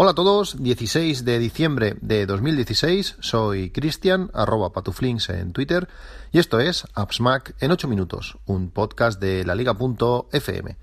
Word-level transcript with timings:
Hola 0.00 0.12
a 0.12 0.14
todos, 0.14 0.62
16 0.62 1.24
de 1.24 1.40
diciembre 1.40 1.96
de 2.00 2.24
2016, 2.24 3.16
soy 3.18 3.70
Cristian, 3.70 4.30
arroba 4.32 4.70
patuflinks 4.70 5.28
en 5.30 5.52
Twitter, 5.52 5.88
y 6.30 6.38
esto 6.38 6.60
es 6.60 6.86
AppsMac 6.94 7.56
en 7.58 7.72
8 7.72 7.88
minutos, 7.88 8.38
un 8.46 8.70
podcast 8.70 9.20
de 9.20 9.44
la 9.44 9.56
liga.fm. 9.56 10.76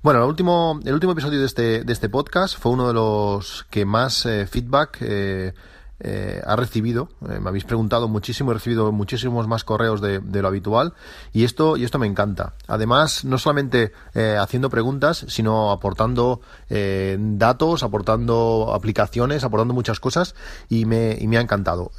Bueno, 0.00 0.22
el 0.22 0.28
último, 0.28 0.78
el 0.84 0.94
último 0.94 1.10
episodio 1.10 1.40
de 1.40 1.46
este, 1.46 1.82
de 1.82 1.92
este 1.92 2.08
podcast 2.08 2.56
fue 2.56 2.70
uno 2.70 2.86
de 2.86 2.94
los 2.94 3.66
que 3.68 3.84
más 3.84 4.26
eh, 4.26 4.46
feedback 4.46 4.98
eh, 5.00 5.54
eh, 6.04 6.42
ha 6.44 6.56
recibido, 6.56 7.10
eh, 7.30 7.38
me 7.38 7.48
habéis 7.48 7.62
preguntado 7.62 8.08
muchísimo, 8.08 8.50
he 8.50 8.54
recibido 8.54 8.90
muchísimos 8.90 9.46
más 9.46 9.62
correos 9.62 10.00
de, 10.00 10.20
lo 10.20 10.48
habitual 10.48 10.94
y 11.32 11.44
esto, 11.44 11.76
y 11.76 11.84
esto 11.84 12.00
me 12.00 12.08
encanta. 12.08 12.54
Además, 12.66 13.24
no 13.24 13.38
solamente 13.38 13.92
eh, 14.14 14.36
haciendo 14.36 14.68
preguntas, 14.68 15.24
sino 15.28 15.70
aportando 15.70 16.40
datos, 16.68 17.84
aportando 17.84 18.72
aplicaciones, 18.74 19.44
aportando 19.44 19.74
muchas 19.74 20.00
cosas 20.00 20.34
y 20.68 20.86
me, 20.86 21.16
y 21.20 21.28
me 21.28 21.36
ha 21.36 21.40
encantado. 21.40 21.92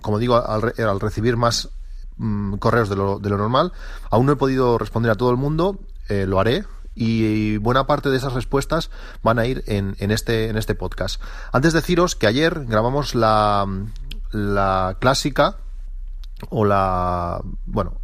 como 0.00 0.18
digo, 0.20 0.36
al, 0.36 0.72
al 0.78 1.00
recibir 1.00 1.36
más 1.36 1.70
mm, 2.18 2.54
correos 2.56 2.88
de 2.88 2.96
lo, 2.96 3.18
de 3.18 3.30
lo 3.30 3.38
normal, 3.38 3.72
aún 4.10 4.26
no 4.26 4.32
he 4.32 4.36
podido 4.36 4.78
responder 4.78 5.10
a 5.10 5.16
todo 5.16 5.30
el 5.30 5.36
mundo, 5.36 5.80
lo 6.08 6.38
haré, 6.38 6.64
y 6.94 7.56
buena 7.58 7.86
parte 7.86 8.10
de 8.10 8.16
esas 8.16 8.32
respuestas 8.32 8.90
van 9.22 9.38
a 9.38 9.46
ir 9.46 9.62
en, 9.66 9.96
en, 9.98 10.10
este, 10.10 10.48
en 10.48 10.56
este 10.56 10.74
podcast. 10.74 11.20
Antes 11.52 11.72
deciros 11.72 12.16
que 12.16 12.26
ayer 12.26 12.66
grabamos 12.66 13.14
la, 13.14 13.66
la 14.32 14.96
clásica 15.00 15.56
o 16.48 16.64
la 16.64 17.40
bueno 17.66 18.00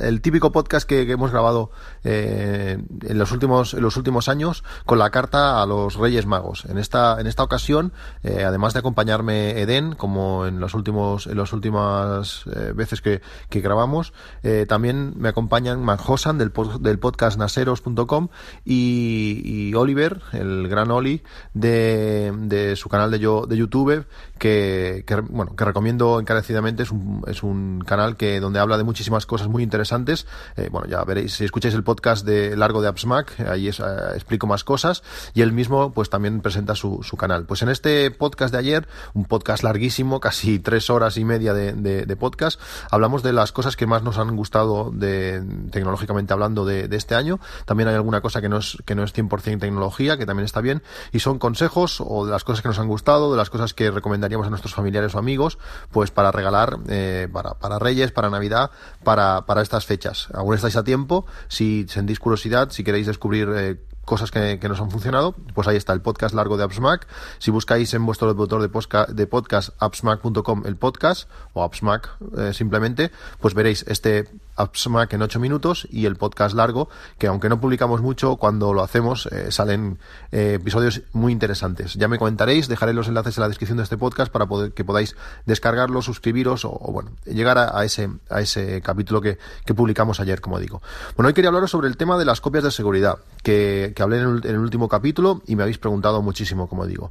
el, 0.00 0.20
típico 0.20 0.52
podcast 0.52 0.88
que, 0.88 1.02
hemos 1.10 1.30
grabado 1.30 1.70
eh, 2.04 2.82
en 3.02 3.18
los 3.18 3.32
últimos 3.32 3.74
en 3.74 3.82
los 3.82 3.96
últimos 3.96 4.28
años 4.28 4.64
con 4.84 4.98
la 4.98 5.10
carta 5.10 5.62
a 5.62 5.66
los 5.66 5.96
Reyes 5.96 6.26
Magos. 6.26 6.64
En 6.66 6.78
esta 6.78 7.20
en 7.20 7.26
esta 7.26 7.42
ocasión 7.42 7.92
eh, 8.22 8.44
además 8.44 8.74
de 8.74 8.80
acompañarme 8.80 9.60
Eden 9.60 9.94
como 9.94 10.46
en 10.46 10.60
los 10.60 10.74
últimos 10.74 11.26
en 11.26 11.38
las 11.38 11.52
últimas 11.52 12.44
eh, 12.54 12.72
veces 12.74 13.00
que, 13.00 13.22
que 13.48 13.60
grabamos 13.60 14.12
también 14.68 15.14
me 15.16 15.28
acompañan 15.28 15.82
Manjosan 15.82 16.38
del, 16.38 16.52
del 16.80 16.98
podcast 16.98 17.38
naseros.com 17.38 18.28
y, 18.64 19.42
y, 19.44 19.74
Oliver 19.74 20.20
el 20.32 20.68
gran 20.68 20.90
Oli 20.90 21.22
de, 21.54 22.32
de 22.36 22.76
su 22.76 22.88
canal 22.88 23.10
de, 23.10 23.18
yo, 23.18 23.46
de 23.46 23.56
YouTube 23.56 24.06
que, 24.38 25.04
que 25.06 25.16
bueno 25.20 25.54
que 25.56 25.64
recomiendo 25.64 26.20
encarecidamente. 26.20 26.82
Es 26.82 26.90
un, 26.90 27.22
es 27.26 27.42
un 27.42 27.53
un 27.54 27.84
canal 27.86 28.16
que 28.16 28.40
donde 28.40 28.58
habla 28.58 28.76
de 28.76 28.84
muchísimas 28.84 29.26
cosas 29.26 29.48
muy 29.48 29.62
interesantes. 29.62 30.26
Eh, 30.56 30.68
bueno, 30.70 30.86
ya 30.88 31.02
veréis, 31.04 31.34
si 31.34 31.44
escucháis 31.44 31.74
el 31.74 31.84
podcast 31.84 32.26
de 32.26 32.56
largo 32.56 32.82
de 32.82 32.88
AppsMac, 32.88 33.40
ahí 33.48 33.68
es, 33.68 33.80
eh, 33.80 33.84
explico 34.14 34.46
más 34.46 34.64
cosas 34.64 35.02
y 35.34 35.42
él 35.42 35.52
mismo 35.52 35.92
pues 35.92 36.10
también 36.10 36.40
presenta 36.40 36.74
su, 36.74 37.02
su, 37.02 37.16
canal. 37.16 37.46
Pues 37.46 37.62
en 37.62 37.68
este 37.68 38.10
podcast 38.10 38.52
de 38.52 38.58
ayer, 38.58 38.88
un 39.14 39.24
podcast 39.24 39.62
larguísimo, 39.62 40.20
casi 40.20 40.58
tres 40.58 40.90
horas 40.90 41.16
y 41.16 41.24
media 41.24 41.54
de, 41.54 41.72
de, 41.72 42.16
podcast, 42.16 42.60
hablamos 42.90 43.22
de 43.22 43.32
las 43.32 43.52
cosas 43.52 43.76
que 43.76 43.86
más 43.86 44.02
nos 44.02 44.18
han 44.18 44.36
gustado 44.36 44.90
de, 44.92 45.42
tecnológicamente 45.70 46.32
hablando 46.32 46.64
de, 46.64 46.88
de, 46.88 46.96
este 46.96 47.14
año. 47.14 47.40
También 47.64 47.88
hay 47.88 47.94
alguna 47.94 48.20
cosa 48.20 48.40
que 48.40 48.48
no 48.48 48.58
es, 48.58 48.78
que 48.84 48.94
no 48.94 49.02
es 49.04 49.14
100% 49.14 49.60
tecnología, 49.60 50.16
que 50.16 50.26
también 50.26 50.44
está 50.44 50.60
bien, 50.60 50.82
y 51.12 51.20
son 51.20 51.38
consejos 51.38 52.00
o 52.00 52.26
de 52.26 52.32
las 52.32 52.44
cosas 52.44 52.62
que 52.62 52.68
nos 52.68 52.78
han 52.78 52.88
gustado, 52.88 53.30
de 53.30 53.36
las 53.36 53.50
cosas 53.50 53.74
que 53.74 53.90
recomendaríamos 53.90 54.46
a 54.46 54.50
nuestros 54.50 54.74
familiares 54.74 55.14
o 55.14 55.18
amigos, 55.18 55.58
pues 55.90 56.10
para 56.10 56.32
regalar, 56.32 56.78
eh, 56.88 57.28
para 57.32 57.43
para, 57.52 57.78
Reyes, 57.78 58.12
para 58.12 58.30
Navidad, 58.30 58.70
para, 59.02 59.46
para 59.46 59.62
estas 59.62 59.84
fechas. 59.84 60.28
Aún 60.32 60.54
estáis 60.54 60.76
a 60.76 60.84
tiempo, 60.84 61.26
si 61.48 61.86
sentís 61.88 62.18
curiosidad, 62.18 62.70
si 62.70 62.82
queréis 62.82 63.06
descubrir 63.06 63.48
eh, 63.54 63.76
cosas 64.04 64.30
que, 64.30 64.58
que, 64.58 64.68
nos 64.68 64.80
han 64.80 64.90
funcionado, 64.90 65.34
pues 65.54 65.68
ahí 65.68 65.76
está 65.76 65.92
el 65.92 66.00
podcast 66.00 66.34
largo 66.34 66.56
de 66.56 66.64
AppsMac. 66.64 67.06
Si 67.38 67.50
buscáis 67.50 67.92
en 67.94 68.06
vuestro 68.06 68.28
reproductor 68.28 68.62
de, 68.62 69.26
podcast, 69.26 69.70
appsmac.com 69.78 70.62
el 70.66 70.76
podcast 70.76 71.28
o 71.52 71.62
AppsMac 71.62 72.10
eh, 72.38 72.52
simplemente, 72.52 73.10
pues 73.40 73.54
veréis 73.54 73.84
este 73.88 74.28
AppsMac 74.56 75.12
en 75.12 75.22
8 75.22 75.40
minutos 75.40 75.88
y 75.90 76.06
el 76.06 76.16
podcast 76.16 76.54
largo, 76.54 76.88
que 77.18 77.26
aunque 77.26 77.48
no 77.48 77.60
publicamos 77.60 78.02
mucho, 78.02 78.36
cuando 78.36 78.72
lo 78.72 78.82
hacemos 78.82 79.26
eh, 79.26 79.50
salen 79.50 79.98
eh, 80.32 80.58
episodios 80.60 81.02
muy 81.12 81.32
interesantes. 81.32 81.94
Ya 81.94 82.08
me 82.08 82.18
comentaréis, 82.18 82.68
dejaré 82.68 82.92
los 82.92 83.08
enlaces 83.08 83.36
en 83.38 83.42
la 83.42 83.48
descripción 83.48 83.78
de 83.78 83.84
este 83.84 83.96
podcast 83.96 84.30
para 84.30 84.46
poder, 84.46 84.72
que 84.72 84.84
podáis 84.84 85.16
descargarlo, 85.46 86.02
suscribiros 86.02 86.64
o, 86.64 86.70
bueno, 86.92 87.10
llegar 87.24 87.58
a, 87.58 87.84
ese, 87.84 88.10
a 88.30 88.40
ese 88.40 88.80
capítulo 88.82 89.20
que, 89.20 89.38
que 89.64 89.74
publicamos 89.74 90.20
ayer, 90.20 90.40
como 90.40 90.58
digo. 90.58 90.82
Bueno, 91.16 91.28
hoy 91.28 91.34
quería 91.34 91.48
hablaros 91.48 91.70
sobre 91.70 91.88
el 91.88 91.96
tema 91.96 92.18
de 92.18 92.24
las 92.24 92.40
copias 92.40 92.64
de 92.64 92.70
seguridad, 92.70 93.18
que 93.42 93.84
que 93.94 94.02
hablé 94.02 94.20
en 94.20 94.40
el, 94.44 94.58
último 94.58 94.88
capítulo 94.88 95.42
y 95.46 95.56
me 95.56 95.62
habéis 95.62 95.78
preguntado 95.78 96.22
muchísimo, 96.22 96.68
como 96.68 96.86
digo. 96.86 97.10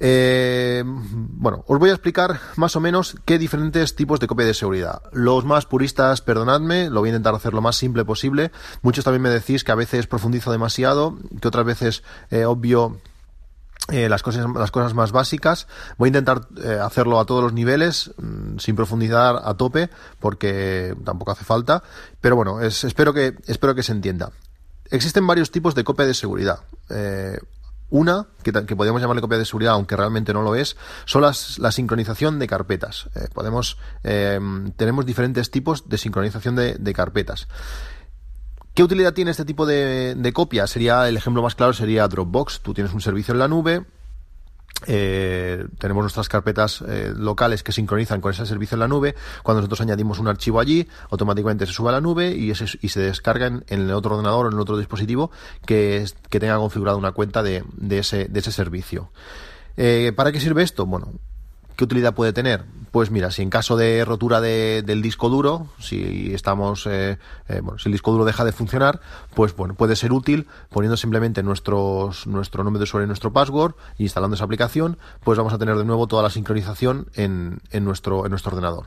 Eh, 0.00 0.84
bueno, 0.86 1.64
os 1.66 1.78
voy 1.78 1.90
a 1.90 1.92
explicar 1.92 2.40
más 2.56 2.76
o 2.76 2.80
menos 2.80 3.16
qué 3.24 3.38
diferentes 3.38 3.96
tipos 3.96 4.20
de 4.20 4.26
copia 4.26 4.46
de 4.46 4.54
seguridad. 4.54 5.02
Los 5.12 5.44
más 5.44 5.66
puristas, 5.66 6.20
perdonadme, 6.20 6.88
lo 6.90 7.00
voy 7.00 7.08
a 7.08 7.12
intentar 7.12 7.34
hacer 7.34 7.52
lo 7.52 7.60
más 7.60 7.76
simple 7.76 8.04
posible. 8.04 8.52
Muchos 8.82 9.04
también 9.04 9.22
me 9.22 9.30
decís 9.30 9.64
que 9.64 9.72
a 9.72 9.76
veces 9.76 10.06
profundizo 10.06 10.52
demasiado, 10.52 11.18
que 11.40 11.48
otras 11.48 11.64
veces 11.64 12.02
eh, 12.30 12.44
obvio 12.44 12.98
eh, 13.90 14.08
las, 14.08 14.22
cosas, 14.22 14.46
las 14.54 14.70
cosas 14.70 14.94
más 14.94 15.10
básicas. 15.10 15.66
Voy 15.96 16.08
a 16.08 16.10
intentar 16.10 16.42
hacerlo 16.80 17.18
a 17.18 17.26
todos 17.26 17.42
los 17.42 17.52
niveles, 17.52 18.12
mm, 18.18 18.58
sin 18.58 18.76
profundizar 18.76 19.40
a 19.42 19.54
tope, 19.54 19.90
porque 20.20 20.94
tampoco 21.04 21.32
hace 21.32 21.44
falta. 21.44 21.82
Pero 22.20 22.36
bueno, 22.36 22.60
es, 22.60 22.84
espero, 22.84 23.12
que, 23.12 23.34
espero 23.46 23.74
que 23.74 23.82
se 23.82 23.92
entienda. 23.92 24.30
Existen 24.90 25.26
varios 25.26 25.50
tipos 25.50 25.74
de 25.74 25.84
copia 25.84 26.06
de 26.06 26.14
seguridad. 26.14 26.60
Eh, 26.88 27.38
una, 27.90 28.26
que, 28.42 28.52
podemos 28.52 29.00
llamarle 29.00 29.22
copia 29.22 29.38
de 29.38 29.44
seguridad, 29.44 29.74
aunque 29.74 29.96
realmente 29.96 30.32
no 30.32 30.42
lo 30.42 30.54
es, 30.54 30.76
son 31.06 31.22
las, 31.22 31.58
la 31.58 31.72
sincronización 31.72 32.38
de 32.38 32.46
carpetas. 32.46 33.08
Eh, 33.14 33.28
podemos, 33.32 33.78
eh, 34.04 34.38
tenemos 34.76 35.06
diferentes 35.06 35.50
tipos 35.50 35.88
de 35.88 35.98
sincronización 35.98 36.56
de, 36.56 36.92
carpetas. 36.94 37.48
¿Qué 38.74 38.82
utilidad 38.82 39.14
tiene 39.14 39.30
este 39.30 39.44
tipo 39.44 39.66
de, 39.66 40.14
de, 40.14 40.32
copia? 40.32 40.66
Sería, 40.66 41.08
el 41.08 41.16
ejemplo 41.16 41.42
más 41.42 41.54
claro 41.54 41.72
sería 41.72 42.06
Dropbox. 42.06 42.60
Tú 42.60 42.74
tienes 42.74 42.92
un 42.92 43.00
servicio 43.00 43.32
en 43.32 43.38
la 43.38 43.48
nube, 43.48 43.84
eh, 44.86 45.66
tenemos 45.78 46.02
nuestras 46.02 46.28
carpetas 46.28 46.82
eh, 46.86 47.12
locales 47.16 47.62
que 47.62 47.72
sincronizan 47.72 48.20
con 48.20 48.32
ese 48.32 48.46
servicio 48.46 48.76
en 48.76 48.80
la 48.80 48.88
nube. 48.88 49.14
Cuando 49.42 49.60
nosotros 49.60 49.80
añadimos 49.80 50.18
un 50.18 50.28
archivo 50.28 50.60
allí, 50.60 50.88
automáticamente 51.10 51.66
se 51.66 51.72
sube 51.72 51.88
a 51.88 51.92
la 51.92 52.00
nube 52.00 52.30
y, 52.30 52.50
y 52.52 52.88
se 52.88 53.00
descarga 53.00 53.46
en, 53.46 53.64
el 53.68 53.90
otro 53.92 54.14
ordenador 54.14 54.46
o 54.46 54.48
en 54.48 54.54
el 54.54 54.60
otro 54.60 54.78
dispositivo 54.78 55.30
que, 55.66 56.04
que 56.30 56.40
tenga 56.40 56.56
configurada 56.58 56.96
una 56.96 57.12
cuenta 57.12 57.42
de, 57.42 57.64
de, 57.76 57.98
ese, 57.98 58.26
de 58.26 58.40
ese 58.40 58.52
servicio. 58.52 59.10
Eh, 59.76 60.12
¿Para 60.14 60.32
qué 60.32 60.40
sirve 60.40 60.62
esto? 60.62 60.86
Bueno, 60.86 61.12
¿Qué 61.78 61.84
utilidad 61.84 62.12
puede 62.12 62.32
tener? 62.32 62.64
Pues 62.90 63.12
mira, 63.12 63.30
si 63.30 63.40
en 63.40 63.50
caso 63.50 63.76
de 63.76 64.04
rotura 64.04 64.40
del 64.40 65.00
disco 65.00 65.28
duro, 65.28 65.68
si 65.78 66.34
estamos, 66.34 66.88
eh, 66.88 67.18
eh, 67.48 67.60
bueno, 67.62 67.78
si 67.78 67.88
el 67.88 67.92
disco 67.92 68.10
duro 68.10 68.24
deja 68.24 68.44
de 68.44 68.50
funcionar, 68.50 69.00
pues 69.36 69.54
bueno, 69.54 69.74
puede 69.74 69.94
ser 69.94 70.12
útil 70.12 70.48
poniendo 70.70 70.96
simplemente 70.96 71.40
nuestros, 71.44 72.26
nuestro 72.26 72.64
nombre 72.64 72.80
de 72.80 72.82
usuario 72.82 73.04
y 73.04 73.06
nuestro 73.06 73.32
password 73.32 73.76
y 73.96 74.02
instalando 74.02 74.34
esa 74.34 74.42
aplicación, 74.42 74.98
pues 75.22 75.38
vamos 75.38 75.52
a 75.52 75.58
tener 75.58 75.76
de 75.76 75.84
nuevo 75.84 76.08
toda 76.08 76.24
la 76.24 76.30
sincronización 76.30 77.06
en, 77.14 77.60
en 77.70 77.84
nuestro, 77.84 78.24
en 78.24 78.30
nuestro 78.30 78.50
ordenador. 78.50 78.86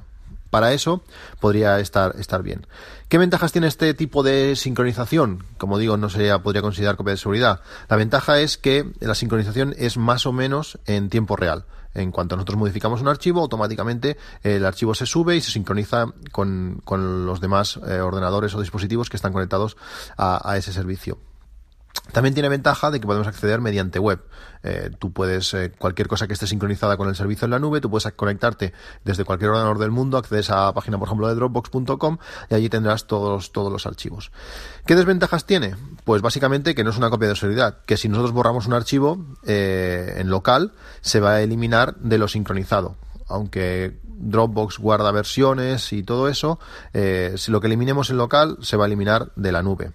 Para 0.49 0.73
eso 0.73 1.01
podría 1.39 1.79
estar, 1.79 2.17
estar 2.19 2.43
bien. 2.43 2.67
¿Qué 3.07 3.17
ventajas 3.17 3.53
tiene 3.53 3.67
este 3.67 3.93
tipo 3.93 4.21
de 4.21 4.57
sincronización? 4.57 5.45
Como 5.57 5.77
digo, 5.77 5.95
no 5.95 6.09
se 6.09 6.37
podría 6.39 6.61
considerar 6.61 6.97
copia 6.97 7.11
de 7.11 7.17
seguridad. 7.17 7.61
La 7.87 7.95
ventaja 7.95 8.41
es 8.41 8.57
que 8.57 8.91
la 8.99 9.15
sincronización 9.15 9.73
es 9.77 9.95
más 9.95 10.25
o 10.25 10.33
menos 10.33 10.77
en 10.87 11.09
tiempo 11.09 11.37
real. 11.37 11.63
En 11.93 12.11
cuanto 12.11 12.35
nosotros 12.35 12.57
modificamos 12.57 13.01
un 13.01 13.07
archivo, 13.07 13.41
automáticamente 13.41 14.17
el 14.43 14.65
archivo 14.65 14.95
se 14.95 15.05
sube 15.05 15.35
y 15.35 15.41
se 15.41 15.51
sincroniza 15.51 16.05
con, 16.31 16.81
los 16.87 17.41
demás 17.41 17.79
eh, 17.87 17.99
ordenadores 17.99 18.55
o 18.55 18.61
dispositivos 18.61 19.09
que 19.09 19.17
están 19.17 19.33
conectados 19.33 19.77
a 20.17 20.57
ese 20.57 20.71
servicio. 20.71 21.17
También 22.11 22.33
tiene 22.33 22.49
ventaja 22.49 22.91
de 22.91 22.99
que 22.99 23.07
podemos 23.07 23.27
acceder 23.27 23.61
mediante 23.61 23.99
web. 23.99 24.21
Eh, 24.63 24.91
tú 24.99 25.11
puedes, 25.11 25.53
eh, 25.53 25.71
cualquier 25.77 26.07
cosa 26.07 26.27
que 26.27 26.33
esté 26.33 26.45
sincronizada 26.45 26.97
con 26.97 27.07
el 27.07 27.15
servicio 27.15 27.45
en 27.45 27.51
la 27.51 27.59
nube, 27.59 27.81
tú 27.81 27.89
puedes 27.89 28.11
conectarte 28.13 28.73
desde 29.03 29.23
cualquier 29.23 29.51
ordenador 29.51 29.79
del 29.79 29.91
mundo, 29.91 30.17
accedes 30.17 30.49
a 30.49 30.65
la 30.65 30.73
página, 30.73 30.99
por 30.99 31.07
ejemplo, 31.07 31.27
de 31.27 31.35
dropbox.com 31.35 32.17
y 32.49 32.53
allí 32.53 32.69
tendrás 32.69 33.07
todos, 33.07 33.51
todos 33.51 33.71
los 33.71 33.85
archivos. 33.85 34.31
¿Qué 34.85 34.95
desventajas 34.95 35.45
tiene? 35.45 35.75
Pues 36.03 36.21
básicamente 36.21 36.75
que 36.75 36.83
no 36.83 36.91
es 36.91 36.97
una 36.97 37.09
copia 37.09 37.29
de 37.29 37.35
seguridad, 37.35 37.77
que 37.85 37.97
si 37.97 38.09
nosotros 38.09 38.33
borramos 38.33 38.67
un 38.67 38.73
archivo 38.73 39.25
eh, 39.45 40.15
en 40.17 40.29
local, 40.29 40.73
se 41.01 41.19
va 41.19 41.35
a 41.35 41.41
eliminar 41.41 41.95
de 41.95 42.17
lo 42.17 42.27
sincronizado. 42.27 42.97
Aunque 43.27 43.97
Dropbox 44.03 44.77
guarda 44.77 45.11
versiones 45.11 45.93
y 45.93 46.03
todo 46.03 46.27
eso, 46.27 46.59
si 46.93 47.49
lo 47.49 47.61
que 47.61 47.67
eliminemos 47.67 48.09
en 48.09 48.17
local 48.17 48.57
se 48.61 48.75
va 48.75 48.83
a 48.83 48.87
eliminar 48.87 49.31
de 49.37 49.51
la 49.53 49.63
nube. 49.63 49.93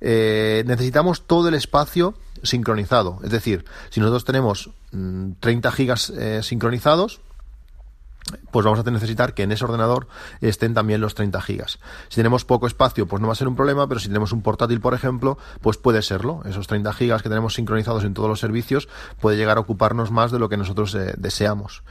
Eh, 0.00 0.64
necesitamos 0.66 1.26
todo 1.26 1.48
el 1.48 1.54
espacio 1.54 2.14
sincronizado. 2.42 3.20
Es 3.24 3.30
decir, 3.30 3.64
si 3.90 4.00
nosotros 4.00 4.24
tenemos 4.24 4.70
30 4.90 5.68
mm, 5.68 5.72
gigas 5.72 6.10
eh, 6.10 6.42
sincronizados, 6.42 7.20
pues 8.50 8.64
vamos 8.64 8.80
a 8.80 8.90
necesitar 8.90 9.34
que 9.34 9.42
en 9.42 9.52
ese 9.52 9.64
ordenador 9.64 10.06
estén 10.40 10.72
también 10.72 11.00
los 11.00 11.14
30 11.14 11.40
gigas. 11.42 11.78
Si 12.08 12.16
tenemos 12.16 12.44
poco 12.44 12.66
espacio, 12.66 13.06
pues 13.06 13.20
no 13.20 13.28
va 13.28 13.34
a 13.34 13.36
ser 13.36 13.48
un 13.48 13.56
problema, 13.56 13.86
pero 13.86 14.00
si 14.00 14.08
tenemos 14.08 14.32
un 14.32 14.42
portátil, 14.42 14.80
por 14.80 14.94
ejemplo, 14.94 15.36
pues 15.60 15.76
puede 15.76 16.00
serlo. 16.02 16.40
Esos 16.46 16.66
30 16.66 16.92
gigas 16.94 17.22
que 17.22 17.28
tenemos 17.28 17.54
sincronizados 17.54 18.04
en 18.04 18.14
todos 18.14 18.28
los 18.28 18.40
servicios 18.40 18.88
puede 19.20 19.36
llegar 19.36 19.58
a 19.58 19.60
ocuparnos 19.60 20.10
más 20.10 20.32
de 20.32 20.38
lo 20.38 20.48
que 20.48 20.56
nosotros 20.56 20.94
eh, 20.94 21.14
deseamos. 21.18 21.82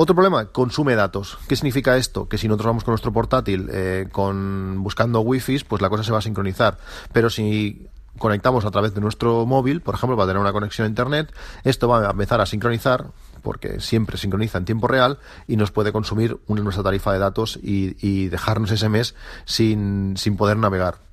Otro 0.00 0.14
problema, 0.14 0.46
consume 0.52 0.94
datos. 0.94 1.38
¿Qué 1.48 1.56
significa 1.56 1.96
esto? 1.96 2.28
Que 2.28 2.38
si 2.38 2.46
nosotros 2.46 2.68
vamos 2.68 2.84
con 2.84 2.92
nuestro 2.92 3.12
portátil 3.12 3.68
eh, 3.72 4.06
con, 4.12 4.80
buscando 4.80 5.22
wifi, 5.22 5.58
pues 5.66 5.82
la 5.82 5.88
cosa 5.88 6.04
se 6.04 6.12
va 6.12 6.18
a 6.18 6.22
sincronizar. 6.22 6.78
Pero 7.12 7.30
si 7.30 7.88
conectamos 8.16 8.64
a 8.64 8.70
través 8.70 8.94
de 8.94 9.00
nuestro 9.00 9.44
móvil, 9.44 9.80
por 9.80 9.96
ejemplo, 9.96 10.16
para 10.16 10.28
tener 10.28 10.40
una 10.40 10.52
conexión 10.52 10.84
a 10.84 10.88
Internet, 10.88 11.34
esto 11.64 11.88
va 11.88 12.06
a 12.06 12.10
empezar 12.12 12.40
a 12.40 12.46
sincronizar 12.46 13.06
porque 13.42 13.80
siempre 13.80 14.18
sincroniza 14.18 14.58
en 14.58 14.66
tiempo 14.66 14.86
real 14.86 15.18
y 15.48 15.56
nos 15.56 15.72
puede 15.72 15.90
consumir 15.90 16.38
una, 16.46 16.62
nuestra 16.62 16.84
tarifa 16.84 17.12
de 17.12 17.18
datos 17.18 17.58
y, 17.60 18.28
dejarnos 18.28 18.70
ese 18.70 18.88
mes 18.88 19.16
sin, 19.46 20.14
poder 20.36 20.58
navegar. 20.58 21.07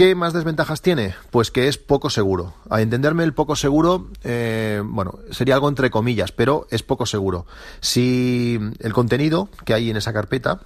¿Qué 0.00 0.14
más 0.14 0.32
desventajas 0.32 0.80
tiene? 0.80 1.14
Pues 1.30 1.50
que 1.50 1.68
es 1.68 1.76
poco 1.76 2.08
seguro. 2.08 2.54
A 2.70 2.80
entenderme 2.80 3.22
el 3.22 3.34
poco 3.34 3.54
seguro, 3.54 4.08
eh, 4.24 4.80
bueno, 4.82 5.18
sería 5.30 5.56
algo 5.56 5.68
entre 5.68 5.90
comillas, 5.90 6.32
pero 6.32 6.66
es 6.70 6.82
poco 6.82 7.04
seguro. 7.04 7.44
Si 7.80 8.58
el 8.78 8.94
contenido 8.94 9.50
que 9.66 9.74
hay 9.74 9.90
en 9.90 9.98
esa 9.98 10.14
carpeta 10.14 10.60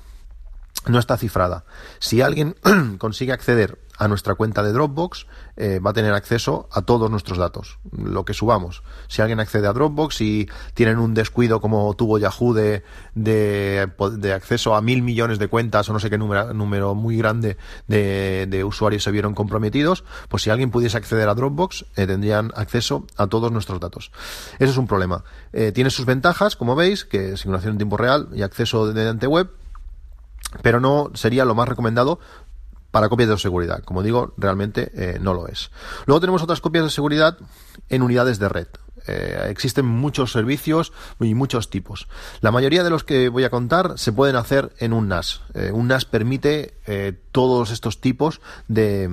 no 0.87 0.99
está 0.99 1.17
cifrada, 1.17 1.65
si 1.99 2.21
alguien 2.21 2.57
consigue 2.99 3.33
acceder 3.33 3.79
a 3.99 4.09
nuestra 4.09 4.35
cuenta 4.35 4.63
de 4.63 4.73
Dropbox, 4.73 5.27
eh, 5.57 5.79
va 5.79 5.91
a 5.91 5.93
tener 5.93 6.13
acceso 6.15 6.69
a 6.73 6.83
todos 6.83 7.11
nuestros 7.11 7.39
datos, 7.39 7.79
lo 7.93 8.25
que 8.25 8.35
subamos. 8.35 8.83
Si 9.09 9.23
alguien 9.23 9.41
accede 9.41 9.69
a 9.69 9.73
Dropbox 9.73 10.21
y 10.21 10.49
tienen 10.75 10.99
un 10.99 11.15
descuido 11.15 11.61
como 11.61 11.95
tuvo 11.95 12.19
Yahoo 12.19 12.55
de, 12.55 12.83
de, 13.15 14.33
acceso 14.35 14.75
a 14.75 14.83
mil 14.83 15.03
millones 15.03 15.39
de 15.39 15.49
cuentas 15.49 15.89
o 15.89 15.93
no 15.93 16.01
sé 16.01 16.11
qué 16.11 16.19
número, 16.19 16.53
número 16.55 16.95
muy 16.95 17.17
grande 17.17 17.57
de, 17.87 18.65
usuarios 18.65 19.03
se 19.03 19.11
vieron 19.11 19.35
comprometidos, 19.35 20.05
pues 20.29 20.43
si 20.43 20.51
alguien 20.51 20.71
pudiese 20.71 20.97
acceder 20.97 21.29
a 21.29 21.35
Dropbox, 21.35 21.87
eh, 21.97 22.07
tendrían 22.07 22.51
acceso 22.57 23.07
a 23.17 23.27
todos 23.27 23.53
nuestros 23.53 23.79
datos. 23.79 24.11
Eso 24.59 24.73
es 24.73 24.79
un 24.79 24.87
problema. 24.87 25.25
Eh, 25.53 25.71
tiene 25.73 25.91
sus 25.91 26.07
ventajas, 26.07 26.57
como 26.57 26.75
veis, 26.75 27.05
que 27.05 27.37
simulación 27.37 27.73
en 27.73 27.79
tiempo 27.79 27.97
real 27.97 28.29
y 28.35 28.43
acceso 28.43 28.87
mediante 28.93 29.27
web, 29.27 29.51
pero 30.62 30.81
no 30.81 31.11
sería 31.15 31.45
lo 31.45 31.55
más 31.55 31.69
recomendado 31.69 32.19
para 32.95 33.09
copias 33.09 33.29
de 33.29 33.37
seguridad. 33.39 33.83
Como 33.83 34.05
digo, 34.05 34.35
realmente 34.37 34.93
eh, 34.95 35.19
no 35.21 35.35
lo 35.35 35.49
es. 35.49 35.73
Luego 36.06 36.21
tenemos 36.21 36.45
otras 36.45 36.61
copias 36.61 36.85
de 36.85 36.91
seguridad 36.91 37.37
en 37.89 38.03
unidades 38.03 38.39
de 38.39 38.49
red. 38.49 38.69
Eh, 39.09 39.49
existen 39.51 39.85
muchos 39.85 40.31
servicios 40.31 40.93
y 41.19 41.35
muchos 41.35 41.71
tipos. 41.71 42.06
La 42.41 42.53
mayoría 42.53 42.85
de 42.85 42.91
los 42.91 43.03
que 43.03 43.29
voy 43.31 43.43
a 43.43 43.51
contar 43.51 43.95
se 43.97 44.12
pueden 44.12 44.37
hacer 44.37 44.73
en 44.79 44.93
un 44.93 45.09
NAS. 45.09 45.41
Eh, 45.55 45.73
un 45.73 45.89
NAS 45.89 46.05
permite 46.05 46.79
todos 47.33 47.73
estos 47.73 48.01
tipos 48.01 48.41
de, 48.69 49.11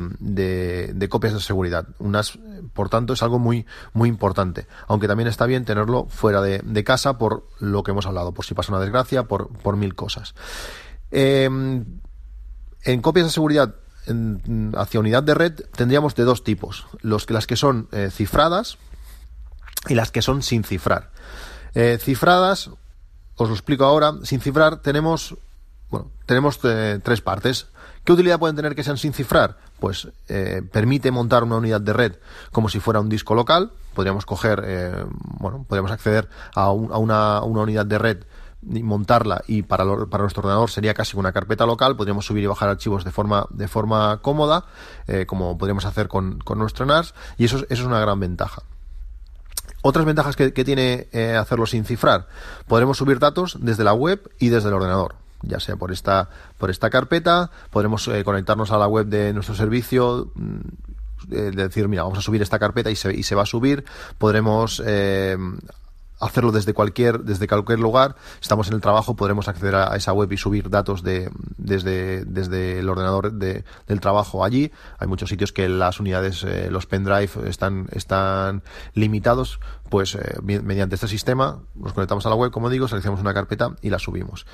copias 1.10 1.34
de 1.34 1.40
seguridad. 1.40 1.88
Un 1.98 2.12
NAS, 2.12 2.38
por 2.74 2.88
tanto, 2.90 3.14
es 3.14 3.24
algo 3.24 3.40
muy, 3.40 3.66
muy 3.94 4.10
importante. 4.10 4.68
Aunque 4.88 5.08
también 5.08 5.28
está 5.28 5.48
bien 5.48 5.66
tenerlo 5.66 6.06
fuera 6.08 6.44
de, 6.44 6.84
casa 6.84 7.18
por 7.18 7.48
lo 7.60 7.82
que 7.82 7.90
hemos 7.90 8.06
hablado, 8.06 8.32
por 8.32 8.46
si 8.46 8.54
pasa 8.54 8.72
una 8.72 8.82
desgracia, 8.82 9.24
por, 9.24 9.48
por 9.48 9.76
mil 9.76 9.96
cosas. 9.96 10.36
En 11.12 13.02
copias 13.02 13.26
de 13.26 13.32
seguridad 13.32 13.76
hacia 14.76 15.00
unidad 15.00 15.24
de 15.24 15.34
red 15.34 15.54
tendríamos 15.76 16.16
de 16.16 16.24
dos 16.24 16.44
tipos, 16.44 16.88
los 17.02 17.30
las 17.30 17.48
que 17.48 17.56
son 17.56 17.88
eh, 17.92 18.10
cifradas 18.12 18.78
y 19.88 19.96
las 19.96 20.12
que 20.12 20.22
son 20.22 20.42
sin 20.42 20.64
cifrar. 20.64 21.12
Eh, 21.76 21.98
cifradas, 22.00 22.72
os 23.36 23.48
lo 23.48 23.54
explico 23.54 23.86
ahora, 23.86 24.14
sin 24.24 24.42
cifrar 24.42 24.82
tenemos, 24.82 25.36
bueno, 25.90 26.12
tenemos 26.26 26.60
eh, 26.64 27.00
tres 27.04 27.22
partes. 27.22 27.68
¿Qué 28.04 28.14
utilidad 28.14 28.40
pueden 28.40 28.56
tener 28.56 28.74
que 28.74 28.84
sean 28.84 28.98
sin 28.98 29.14
cifrar? 29.14 29.60
Pues 29.80 30.08
permite 30.72 31.12
montar 31.12 31.44
una 31.44 31.58
unidad 31.58 31.82
de 31.82 31.94
red 31.94 32.16
como 32.52 32.68
si 32.68 32.80
fuera 32.80 33.00
un 33.00 33.10
disco 33.10 33.36
local. 33.36 33.72
Podríamos 33.94 34.26
coger, 34.26 35.06
bueno, 35.40 35.66
podríamos 35.68 35.92
acceder 35.92 36.28
a, 36.56 36.64
a 36.64 36.72
una, 36.72 37.42
una 37.44 37.62
unidad 37.62 37.86
de 37.86 38.00
red 38.00 38.24
y 38.70 38.84
montarla 38.84 39.44
y 39.48 39.64
para, 39.64 39.86
para 40.08 40.24
nuestro 40.24 40.42
ordenador 40.42 40.70
sería 40.70 40.94
casi 40.94 41.18
una 41.18 41.32
carpeta 41.32 41.66
local, 41.66 41.96
podríamos 41.96 42.26
subir 42.26 42.44
y 42.44 42.48
bajar 42.48 42.70
archivos 42.70 43.04
de 43.04 43.12
forma, 43.12 43.48
de 43.50 43.68
forma 43.68 44.20
cómoda, 44.22 44.66
eh, 45.08 45.26
como 45.26 45.58
podríamos 45.58 45.86
hacer 45.86 46.08
con, 46.08 46.40
con 46.40 46.60
nuestro 46.60 46.86
NAS, 46.86 47.14
y 47.38 47.46
eso, 47.46 47.58
eso 47.58 47.68
es 47.70 47.82
una 47.82 48.00
gran 48.00 48.20
ventaja. 48.20 48.64
Otras 49.84 50.06
ventajas 50.06 50.36
que, 50.36 50.52
tiene 50.52 51.08
eh, 51.12 51.36
hacerlo 51.36 51.66
sin 51.66 51.86
cifrar, 51.86 52.28
podremos 52.68 52.98
subir 52.98 53.18
datos 53.18 53.58
desde 53.60 53.84
la 53.84 53.94
web 53.94 54.32
y 54.40 54.50
desde 54.50 54.70
el 54.70 54.76
ordenador 54.76 55.16
ya 55.44 55.60
sea 55.60 55.76
por 55.76 55.92
esta 55.92 56.30
por 56.60 56.70
esta 56.70 56.92
carpeta 56.92 57.50
podremos 57.72 58.08
eh, 58.10 58.24
conectarnos 58.24 58.70
a 58.70 58.78
la 58.78 58.88
web 58.88 59.08
de 59.08 59.34
nuestro 59.34 59.56
servicio 59.56 60.32
mm, 60.36 60.60
decir 61.56 61.88
mira 61.88 62.04
vamos 62.04 62.20
a 62.20 62.22
subir 62.22 62.44
esta 62.44 62.60
carpeta 62.60 62.92
y 62.92 62.96
se, 62.96 63.12
y 63.12 63.24
se 63.24 63.34
va 63.34 63.42
a 63.42 63.48
subir 63.48 63.84
podremos 64.20 64.84
hacerlo 66.22 66.52
desde 66.52 66.74
cualquier, 66.74 67.22
desde 67.22 67.48
cualquier 67.48 67.80
lugar. 67.80 68.16
Estamos 68.42 68.68
en 68.68 68.76
el 68.76 68.82
trabajo, 68.82 69.16
podremos 69.16 69.48
acceder 69.48 69.76
a 69.76 69.96
esa 69.96 70.14
web 70.14 70.32
y 70.32 70.38
subir 70.38 70.70
datos 70.70 71.04
de, 71.04 71.30
desde, 71.58 72.24
desde 72.26 72.80
el 72.80 72.90
ordenador 72.90 73.34
de, 73.34 73.66
del 73.88 74.00
trabajo 74.00 74.46
allí. 74.46 74.72
Hay 75.00 75.08
muchos 75.08 75.30
sitios 75.30 75.52
que 75.52 75.68
las 75.68 76.00
unidades, 76.00 76.44
eh, 76.44 76.70
los 76.70 76.86
pendrive 76.86 77.30
están, 77.48 77.88
están 77.92 78.64
limitados, 78.94 79.60
pues 79.90 80.16
eh, 80.16 80.38
mediante 80.42 80.96
este 80.96 81.08
sistema 81.08 81.60
nos 81.76 81.94
conectamos 81.94 82.26
a 82.26 82.30
la 82.30 82.36
web, 82.36 82.52
como 82.52 82.70
digo, 82.70 82.88
seleccionamos 82.88 83.22
una 83.22 83.34
carpeta 83.34 83.76
y 83.82 83.90
la 83.90 84.00
subimos. 84.00 84.46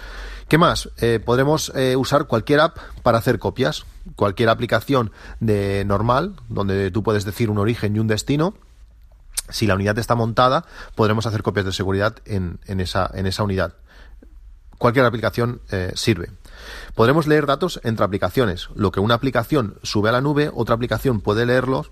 ¿Qué 0.47 0.57
más? 0.57 0.89
Eh, 0.97 1.19
podremos 1.23 1.71
usar 1.97 2.25
cualquier 2.25 2.61
app 2.61 2.77
para 3.03 3.17
hacer 3.17 3.39
copias, 3.39 3.85
cualquier 4.15 4.49
aplicación 4.49 5.11
de 5.39 5.83
normal, 5.85 6.35
donde 6.49 6.89
tú 6.91 7.03
puedes 7.03 7.25
decir 7.25 7.49
un 7.49 7.57
origen 7.57 7.95
y 7.95 7.99
un 7.99 8.07
destino 8.07 8.53
si 9.49 9.67
la 9.67 9.75
unidad 9.75 9.97
está 9.97 10.15
montada, 10.15 10.65
podremos 10.95 11.25
hacer 11.25 11.43
copias 11.43 11.65
de 11.65 11.71
seguridad 11.71 12.15
en, 12.25 12.59
esa, 12.67 13.09
en 13.13 13.27
esa 13.27 13.43
unidad. 13.43 13.73
Cualquier 14.77 15.05
aplicación 15.05 15.61
eh, 15.71 15.91
sirve. 15.95 16.29
Podremos 16.93 17.27
leer 17.27 17.45
datos 17.45 17.79
entre 17.83 18.05
aplicaciones. 18.05 18.69
Lo 18.75 18.91
que 18.91 18.99
una 18.99 19.15
aplicación 19.15 19.79
sube 19.83 20.09
a 20.09 20.11
la 20.11 20.21
nube, 20.21 20.51
otra 20.53 20.75
aplicación 20.75 21.21
puede 21.21 21.45
leerlos 21.45 21.91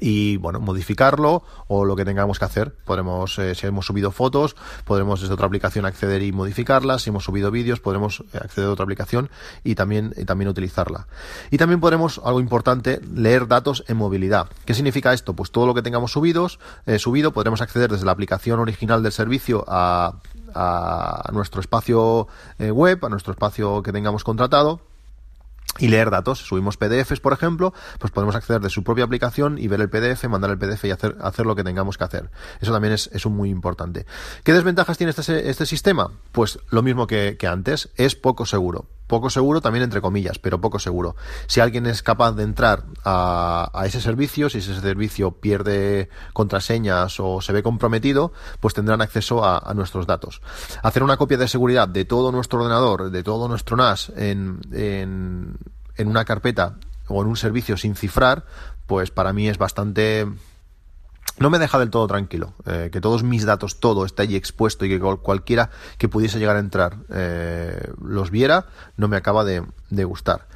y 0.00 0.36
bueno, 0.36 0.60
modificarlo 0.60 1.42
o 1.68 1.84
lo 1.84 1.96
que 1.96 2.04
tengamos 2.04 2.38
que 2.38 2.44
hacer. 2.44 2.74
Podremos, 2.84 3.38
eh, 3.38 3.54
si 3.54 3.66
hemos 3.66 3.86
subido 3.86 4.10
fotos, 4.10 4.56
podremos 4.84 5.20
desde 5.20 5.34
otra 5.34 5.46
aplicación 5.46 5.86
acceder 5.86 6.22
y 6.22 6.32
modificarlas. 6.32 7.02
Si 7.02 7.10
hemos 7.10 7.24
subido 7.24 7.50
vídeos, 7.50 7.80
podremos 7.80 8.24
eh, 8.32 8.38
acceder 8.40 8.68
a 8.68 8.72
otra 8.72 8.84
aplicación 8.84 9.30
y 9.64 9.74
también, 9.74 10.14
y 10.16 10.24
también 10.24 10.48
utilizarla. 10.48 11.06
Y 11.50 11.58
también 11.58 11.80
podremos, 11.80 12.20
algo 12.24 12.40
importante, 12.40 13.00
leer 13.14 13.46
datos 13.46 13.84
en 13.88 13.96
movilidad. 13.96 14.48
¿Qué 14.64 14.74
significa 14.74 15.12
esto? 15.12 15.34
Pues 15.34 15.50
todo 15.50 15.66
lo 15.66 15.74
que 15.74 15.82
tengamos 15.82 16.12
subidos, 16.12 16.58
eh, 16.86 16.98
subido, 16.98 17.32
podremos 17.32 17.60
acceder 17.60 17.90
desde 17.90 18.06
la 18.06 18.12
aplicación 18.12 18.60
original 18.60 19.02
del 19.02 19.12
servicio 19.12 19.64
a, 19.66 20.20
a 20.54 21.30
nuestro 21.32 21.60
espacio 21.60 22.28
web, 22.58 23.04
a 23.04 23.08
nuestro 23.08 23.32
espacio 23.32 23.82
que 23.82 23.92
tengamos 23.92 24.24
contratado 24.24 24.80
y 25.78 25.88
leer 25.88 26.10
datos. 26.10 26.38
Subimos 26.38 26.76
PDFs, 26.76 27.20
por 27.20 27.32
ejemplo, 27.32 27.72
pues 27.98 28.12
podemos 28.12 28.34
acceder 28.34 28.60
de 28.60 28.70
su 28.70 28.82
propia 28.82 29.04
aplicación 29.04 29.58
y 29.58 29.68
ver 29.68 29.80
el 29.80 29.90
PDF, 29.90 30.24
mandar 30.28 30.50
el 30.50 30.58
PDF 30.58 30.84
y 30.84 30.90
hacer, 30.90 31.16
hacer 31.20 31.46
lo 31.46 31.54
que 31.54 31.64
tengamos 31.64 31.98
que 31.98 32.04
hacer. 32.04 32.30
Eso 32.60 32.72
también 32.72 32.94
es, 32.94 33.10
es 33.12 33.26
muy 33.26 33.50
importante. 33.50 34.06
¿Qué 34.44 34.52
desventajas 34.52 34.96
tiene 34.98 35.12
este, 35.16 35.50
este 35.50 35.66
sistema? 35.66 36.10
Pues 36.32 36.58
lo 36.70 36.82
mismo 36.82 37.06
que, 37.06 37.36
que 37.38 37.46
antes, 37.46 37.90
es 37.96 38.14
poco 38.14 38.46
seguro. 38.46 38.86
Poco 39.06 39.30
seguro 39.30 39.60
también 39.60 39.84
entre 39.84 40.00
comillas, 40.00 40.38
pero 40.38 40.60
poco 40.60 40.78
seguro. 40.78 41.16
Si 41.46 41.60
alguien 41.60 41.86
es 41.86 42.02
capaz 42.02 42.32
de 42.32 42.42
entrar 42.42 42.84
a, 43.04 43.70
ese 43.84 44.00
servicio, 44.00 44.50
si 44.50 44.58
ese 44.58 44.80
servicio 44.80 45.32
pierde 45.32 46.08
contraseñas 46.32 47.20
o 47.20 47.40
se 47.40 47.52
ve 47.52 47.62
comprometido, 47.62 48.32
pues 48.60 48.74
tendrán 48.74 49.02
acceso 49.02 49.44
a, 49.44 49.58
a 49.58 49.74
nuestros 49.74 50.06
datos. 50.06 50.42
Hacer 50.82 51.02
una 51.02 51.16
copia 51.16 51.36
de 51.36 51.48
seguridad 51.48 51.88
de 51.88 52.04
todo 52.04 52.32
nuestro 52.32 52.60
ordenador, 52.60 53.10
de 53.10 53.22
todo 53.22 53.48
nuestro 53.48 53.76
NAS 53.76 54.12
en, 54.16 54.60
en, 54.72 55.58
en 55.96 56.08
una 56.08 56.24
carpeta 56.24 56.76
o 57.08 57.22
en 57.22 57.28
un 57.28 57.36
servicio 57.36 57.76
sin 57.76 57.94
cifrar, 57.94 58.44
pues 58.86 59.10
para 59.10 59.32
mí 59.32 59.48
es 59.48 59.58
bastante 59.58 60.26
no 61.38 61.50
me 61.50 61.58
deja 61.58 61.78
del 61.78 61.90
todo 61.90 62.06
tranquilo. 62.06 62.54
Eh, 62.66 62.90
que 62.92 63.00
todos 63.00 63.22
mis 63.22 63.44
datos, 63.44 63.80
todo 63.80 64.04
esté 64.04 64.22
allí 64.22 64.36
expuesto 64.36 64.84
y 64.84 64.88
que 64.88 65.00
cualquiera 65.00 65.70
que 65.98 66.08
pudiese 66.08 66.38
llegar 66.38 66.56
a 66.56 66.60
entrar 66.60 66.96
eh, 67.10 67.90
los 68.02 68.30
viera, 68.30 68.66
no 68.96 69.08
me 69.08 69.16
acaba 69.16 69.44
de, 69.44 69.62
gustar. 70.04 70.46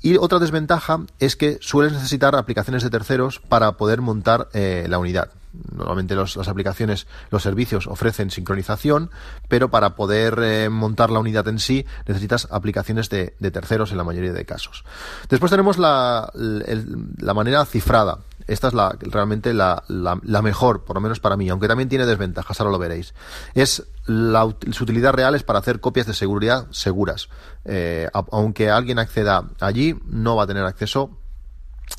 Y 0.00 0.16
otra 0.16 0.40
desventaja 0.40 1.00
es 1.20 1.36
que 1.36 1.58
sueles 1.60 1.92
necesitar 1.92 2.34
aplicaciones 2.34 2.82
de 2.82 2.90
terceros 2.90 3.38
para 3.38 3.72
poder 3.72 4.00
montar 4.00 4.48
eh, 4.52 4.86
la 4.88 4.98
unidad. 4.98 5.30
Normalmente 5.70 6.16
las 6.16 6.48
aplicaciones, 6.48 7.06
los 7.30 7.42
servicios 7.42 7.86
ofrecen 7.86 8.30
sincronización, 8.30 9.10
pero 9.48 9.70
para 9.70 9.94
poder 9.96 10.70
montar 10.70 11.10
la 11.10 11.18
unidad 11.18 11.46
en 11.46 11.58
sí 11.58 11.84
necesitas 12.06 12.48
aplicaciones 12.50 13.10
de, 13.10 13.34
terceros 13.52 13.92
en 13.92 13.98
la 13.98 14.04
mayoría 14.04 14.32
de 14.32 14.46
casos. 14.46 14.82
Después 15.28 15.50
tenemos 15.50 15.76
la, 15.76 16.32
la 16.34 17.34
manera 17.34 17.66
cifrada. 17.66 18.18
Esta 18.46 18.68
es 18.68 18.74
la, 18.74 18.96
realmente 19.00 19.54
la, 19.54 19.84
la, 19.88 20.42
mejor, 20.42 20.84
por 20.84 20.96
lo 20.96 21.00
menos 21.00 21.20
para 21.20 21.36
mí, 21.36 21.48
aunque 21.48 21.68
también 21.68 21.88
tiene 21.88 22.06
desventajas, 22.06 22.60
ahora 22.60 22.72
lo 22.72 22.78
veréis. 22.78 23.14
Es 23.54 23.84
la, 24.06 24.54
su 24.72 24.84
utilidad 24.84 25.12
real 25.12 25.34
es 25.34 25.42
para 25.42 25.58
hacer 25.58 25.80
copias 25.80 26.06
de 26.06 26.14
seguridad 26.14 26.66
seguras. 26.70 27.28
Eh, 27.64 28.08
aunque 28.12 28.70
alguien 28.70 28.98
acceda 28.98 29.48
allí, 29.60 29.98
no 30.06 30.36
va 30.36 30.44
a 30.44 30.46
tener 30.46 30.64
acceso 30.64 31.18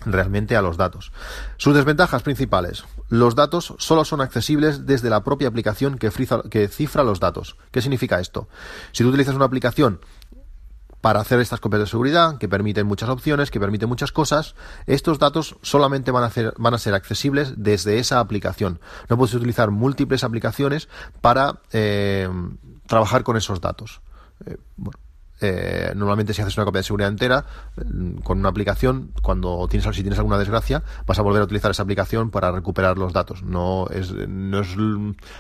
realmente 0.06 0.56
a 0.56 0.62
los 0.62 0.78
datos. 0.78 1.12
Sus 1.58 1.76
desventajas 1.76 2.24
principales. 2.24 2.84
Los 3.10 3.36
datos 3.36 3.76
solo 3.78 4.06
son 4.06 4.22
accesibles 4.22 4.86
desde 4.86 5.10
la 5.10 5.24
propia 5.24 5.48
aplicación 5.48 5.98
que, 5.98 6.10
que 6.50 6.68
cifra 6.68 7.04
los 7.04 7.20
datos. 7.20 7.58
¿Qué 7.72 7.82
significa 7.82 8.20
esto? 8.20 8.48
Si 8.92 9.04
tú 9.04 9.10
utilizas 9.10 9.36
una 9.36 9.46
aplicación 9.46 10.00
para 11.04 11.20
hacer 11.20 11.42
estas 11.42 11.60
copias 11.60 11.82
de 11.82 11.88
seguridad, 11.88 12.38
que 12.38 12.48
permiten 12.48 12.88
muchas 12.88 13.10
opciones, 13.10 13.52
que 13.52 13.60
permiten 13.60 13.90
muchas 13.90 14.14
cosas, 14.14 14.56
estos 14.86 15.20
datos 15.20 15.58
solamente 15.62 16.12
van 16.12 16.24
a, 16.24 16.32
van 16.58 16.74
a 16.74 16.78
ser 16.78 16.94
accesibles 16.94 17.56
desde 17.58 18.00
esa 18.00 18.22
aplicación. 18.22 18.80
No 19.10 19.18
puedes 19.18 19.36
utilizar 19.36 19.70
múltiples 19.70 20.24
aplicaciones 20.24 20.88
para 21.20 21.60
eh, 21.74 22.30
trabajar 22.88 23.24
con 23.24 23.36
esos 23.36 23.60
datos. 23.60 24.00
Eh, 24.46 24.56
bueno, 24.78 24.98
eh, 25.46 25.92
normalmente 25.94 26.34
si 26.34 26.42
haces 26.42 26.56
una 26.56 26.64
copia 26.64 26.80
de 26.80 26.84
seguridad 26.84 27.10
entera 27.10 27.44
mm, 27.76 28.20
con 28.20 28.40
una 28.40 28.48
aplicación, 28.48 29.12
cuando 29.22 29.68
tienes 29.70 29.94
si 29.94 30.02
tienes 30.02 30.18
alguna 30.18 30.38
desgracia, 30.38 30.84
vas 31.06 31.20
a 31.20 31.22
volver 31.22 31.42
a 31.42 31.44
utilizar 31.44 31.70
esa 31.70 31.84
aplicación 31.84 32.32
para 32.32 32.50
recuperar 32.50 32.98
los 32.98 33.12
datos. 33.12 33.44
No 33.44 33.88
es, 33.90 34.14
no 34.14 34.62
es 34.62 34.70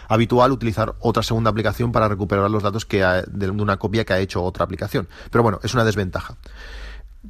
habitual 0.09 0.51
utilizar 0.51 0.95
otra 0.99 1.23
segunda 1.23 1.49
aplicación 1.49 1.93
para 1.93 2.09
recuperar 2.09 2.51
los 2.51 2.61
datos 2.61 2.85
que 2.85 3.01
de 3.27 3.49
una 3.49 3.77
copia 3.77 4.03
que 4.03 4.11
ha 4.11 4.19
hecho 4.19 4.43
otra 4.43 4.65
aplicación. 4.65 5.07
Pero 5.31 5.41
bueno, 5.41 5.61
es 5.63 5.73
una 5.73 5.85
desventaja. 5.85 6.35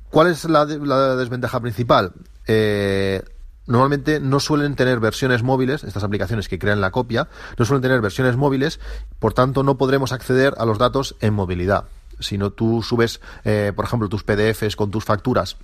¿Cuál 0.10 0.28
es 0.28 0.46
la, 0.46 0.66
desventaja 0.66 1.60
principal? 1.60 2.14
Eh, 2.48 3.22
normalmente 3.68 4.20
no 4.20 4.40
suelen 4.40 4.76
tener 4.76 5.00
versiones 5.00 5.44
móviles, 5.44 5.84
estas 5.84 6.04
aplicaciones 6.04 6.50
que 6.50 6.58
crean 6.58 6.82
la 6.82 6.90
copia, 6.90 7.28
no 7.56 7.66
suelen 7.66 7.84
tener 7.84 8.02
versiones 8.02 8.36
móviles, 8.36 8.80
por 9.20 9.36
tanto 9.36 9.62
no 9.62 9.78
podremos 9.78 10.12
acceder 10.12 10.56
a 10.58 10.66
los 10.66 10.80
datos 10.80 11.16
en 11.20 11.36
movilidad. 11.36 11.86
Si 12.24 12.38
no 12.38 12.52
tú 12.52 12.82
subes, 12.82 13.22
eh, 13.44 13.72
por 13.76 13.86
ejemplo, 13.86 14.10
tus 14.10 14.24
PDFs 14.24 14.76
con 14.76 14.92
tus 14.92 15.04
facturas 15.04 15.58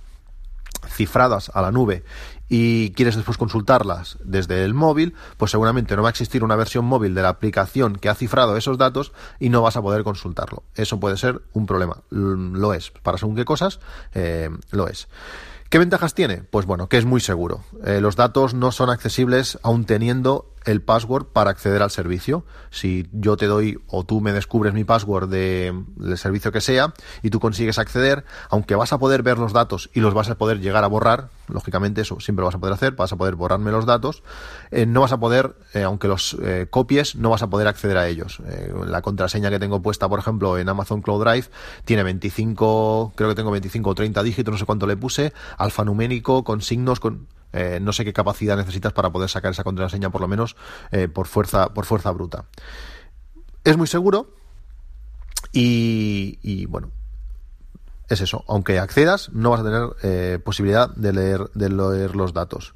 cifradas 0.88 1.50
a 1.54 1.62
la 1.62 1.72
nube 1.72 2.04
y 2.48 2.90
quieres 2.92 3.16
después 3.16 3.38
consultarlas 3.38 4.18
desde 4.24 4.64
el 4.64 4.74
móvil, 4.74 5.14
pues 5.36 5.50
seguramente 5.50 5.94
no 5.94 6.02
va 6.02 6.08
a 6.08 6.10
existir 6.10 6.42
una 6.42 6.56
versión 6.56 6.84
móvil 6.84 7.14
de 7.14 7.22
la 7.22 7.28
aplicación 7.28 7.96
que 7.96 8.08
ha 8.08 8.14
cifrado 8.14 8.56
esos 8.56 8.76
datos 8.76 9.12
y 9.38 9.50
no 9.50 9.62
vas 9.62 9.76
a 9.76 9.82
poder 9.82 10.02
consultarlo. 10.02 10.64
Eso 10.74 10.98
puede 10.98 11.16
ser 11.16 11.42
un 11.52 11.66
problema. 11.66 11.98
Lo 12.10 12.74
es. 12.74 12.90
Para 12.90 13.18
según 13.18 13.36
qué 13.36 13.44
cosas, 13.44 13.78
eh, 14.14 14.50
lo 14.70 14.88
es. 14.88 15.08
¿Qué 15.68 15.78
ventajas 15.78 16.14
tiene? 16.14 16.38
Pues 16.38 16.66
bueno, 16.66 16.88
que 16.88 16.98
es 16.98 17.04
muy 17.04 17.20
seguro. 17.20 17.62
Eh, 17.84 18.00
los 18.00 18.16
datos 18.16 18.54
no 18.54 18.72
son 18.72 18.90
accesibles 18.90 19.56
aún 19.62 19.84
teniendo 19.84 20.52
el 20.70 20.82
password 20.82 21.26
para 21.26 21.50
acceder 21.50 21.82
al 21.82 21.90
servicio. 21.90 22.44
Si 22.70 23.08
yo 23.12 23.36
te 23.36 23.46
doy 23.46 23.78
o 23.88 24.04
tú 24.04 24.20
me 24.20 24.32
descubres 24.32 24.72
mi 24.72 24.84
password 24.84 25.28
de, 25.28 25.74
del 25.96 26.18
servicio 26.18 26.52
que 26.52 26.60
sea 26.60 26.94
y 27.22 27.30
tú 27.30 27.40
consigues 27.40 27.78
acceder, 27.78 28.24
aunque 28.48 28.74
vas 28.74 28.92
a 28.92 28.98
poder 28.98 29.22
ver 29.22 29.38
los 29.38 29.52
datos 29.52 29.90
y 29.92 30.00
los 30.00 30.14
vas 30.14 30.30
a 30.30 30.36
poder 30.36 30.60
llegar 30.60 30.84
a 30.84 30.86
borrar, 30.86 31.30
lógicamente 31.48 32.00
eso 32.02 32.20
siempre 32.20 32.42
lo 32.42 32.46
vas 32.46 32.54
a 32.54 32.58
poder 32.58 32.74
hacer, 32.74 32.92
vas 32.92 33.12
a 33.12 33.16
poder 33.16 33.34
borrarme 33.34 33.70
los 33.70 33.86
datos, 33.86 34.22
eh, 34.70 34.86
no 34.86 35.00
vas 35.00 35.12
a 35.12 35.18
poder, 35.18 35.56
eh, 35.74 35.82
aunque 35.82 36.08
los 36.08 36.36
eh, 36.42 36.66
copies, 36.70 37.16
no 37.16 37.30
vas 37.30 37.42
a 37.42 37.50
poder 37.50 37.68
acceder 37.68 37.96
a 37.96 38.08
ellos. 38.08 38.40
la 38.86 39.02
contraseña 39.02 39.50
que 39.50 39.58
tengo 39.58 39.82
puesta, 39.82 40.08
por 40.08 40.18
ejemplo, 40.18 40.58
en 40.58 40.68
Amazon 40.68 41.02
Cloud 41.02 41.24
Drive 41.24 41.48
tiene 41.84 42.02
25, 42.02 43.12
creo 43.16 43.28
que 43.28 43.34
tengo 43.34 43.50
25 43.50 43.90
o 43.90 43.94
30 43.94 44.22
dígitos, 44.22 44.52
no 44.52 44.58
sé 44.58 44.64
cuánto 44.64 44.86
le 44.86 44.96
puse, 44.96 45.32
alfanumérico, 45.58 46.44
con 46.44 46.60
signos, 46.60 47.00
con 47.00 47.26
eh, 47.52 47.78
no 47.80 47.92
sé 47.92 48.04
qué 48.04 48.12
capacidad 48.12 48.56
necesitas 48.56 48.92
para 48.92 49.10
poder 49.10 49.28
sacar 49.28 49.52
esa 49.52 49.64
contraseña, 49.64 50.10
por 50.10 50.20
lo 50.20 50.28
menos 50.28 50.56
eh, 50.92 51.08
por, 51.08 51.26
fuerza, 51.26 51.72
por 51.74 51.84
fuerza 51.84 52.10
bruta. 52.10 52.44
Es 53.64 53.76
muy 53.76 53.86
seguro 53.86 54.34
y, 55.52 56.66
bueno, 56.66 56.90
es 58.08 58.20
eso. 58.20 58.44
Aunque 58.48 58.78
accedas, 58.78 59.30
no 59.32 59.50
vas 59.50 59.60
a 59.60 59.64
tener 59.64 59.88
eh, 60.02 60.38
posibilidad 60.42 60.88
de 60.94 61.12
leer, 61.12 61.50
de 61.54 61.68
leer 61.68 62.16
los 62.16 62.32
datos. 62.32 62.74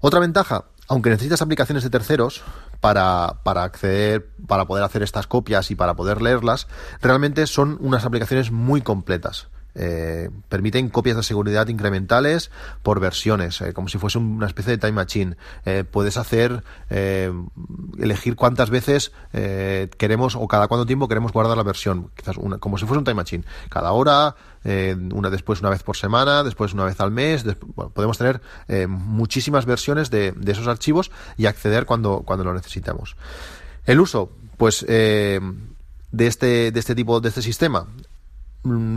Otra 0.00 0.20
ventaja, 0.20 0.66
aunque 0.86 1.10
necesitas 1.10 1.42
aplicaciones 1.42 1.82
de 1.82 1.90
terceros 1.90 2.42
para, 2.80 3.40
para, 3.42 3.64
acceder, 3.64 4.28
para 4.46 4.66
poder 4.66 4.84
hacer 4.84 5.02
estas 5.02 5.26
copias 5.26 5.70
y 5.70 5.74
para 5.74 5.94
poder 5.94 6.22
leerlas, 6.22 6.68
realmente 7.02 7.46
son 7.46 7.76
unas 7.80 8.04
aplicaciones 8.04 8.52
muy 8.52 8.80
completas. 8.80 9.48
Eh, 9.80 10.28
permiten 10.48 10.88
copias 10.88 11.16
de 11.16 11.22
seguridad 11.22 11.68
incrementales 11.68 12.50
por 12.82 12.98
versiones, 12.98 13.60
eh, 13.60 13.72
como 13.72 13.86
si 13.88 13.96
fuese 13.96 14.18
una 14.18 14.48
especie 14.48 14.72
de 14.72 14.78
time 14.78 14.92
machine. 14.92 15.36
Eh, 15.64 15.84
puedes 15.88 16.16
hacer, 16.16 16.64
elegir 17.98 18.34
cuántas 18.34 18.70
veces 18.70 19.12
queremos 19.96 20.34
o 20.34 20.48
cada 20.48 20.66
cuánto 20.66 20.86
tiempo 20.86 21.06
queremos 21.06 21.32
guardar 21.32 21.56
la 21.56 21.62
versión, 21.62 22.10
quizás 22.16 22.36
una, 22.38 22.58
como 22.58 22.76
si 22.76 22.86
fuese 22.86 22.98
un 22.98 23.04
time 23.04 23.14
machine. 23.14 23.44
Cada 23.68 23.92
hora, 23.92 24.34
una 24.64 25.30
después 25.30 25.60
una 25.60 25.70
vez 25.70 25.82
por 25.82 25.96
semana, 25.96 26.42
después 26.42 26.72
una 26.72 26.84
vez 26.84 27.00
al 27.00 27.12
mes. 27.12 27.44
podemos 27.94 28.18
tener 28.18 28.40
muchísimas 28.88 29.64
versiones 29.64 30.10
de, 30.10 30.32
de, 30.32 30.52
esos 30.52 30.66
archivos 30.66 31.12
y 31.36 31.46
acceder 31.46 31.86
cuando, 31.86 32.22
cuando 32.22 32.44
lo 32.44 32.54
necesitamos. 32.54 33.16
El 33.86 34.00
uso, 34.00 34.32
pues, 34.56 34.84
de 36.10 36.26
este, 36.26 36.72
de 36.72 36.80
este 36.80 36.94
tipo, 36.94 37.20
de 37.20 37.28
este 37.28 37.42
sistema, 37.42 37.86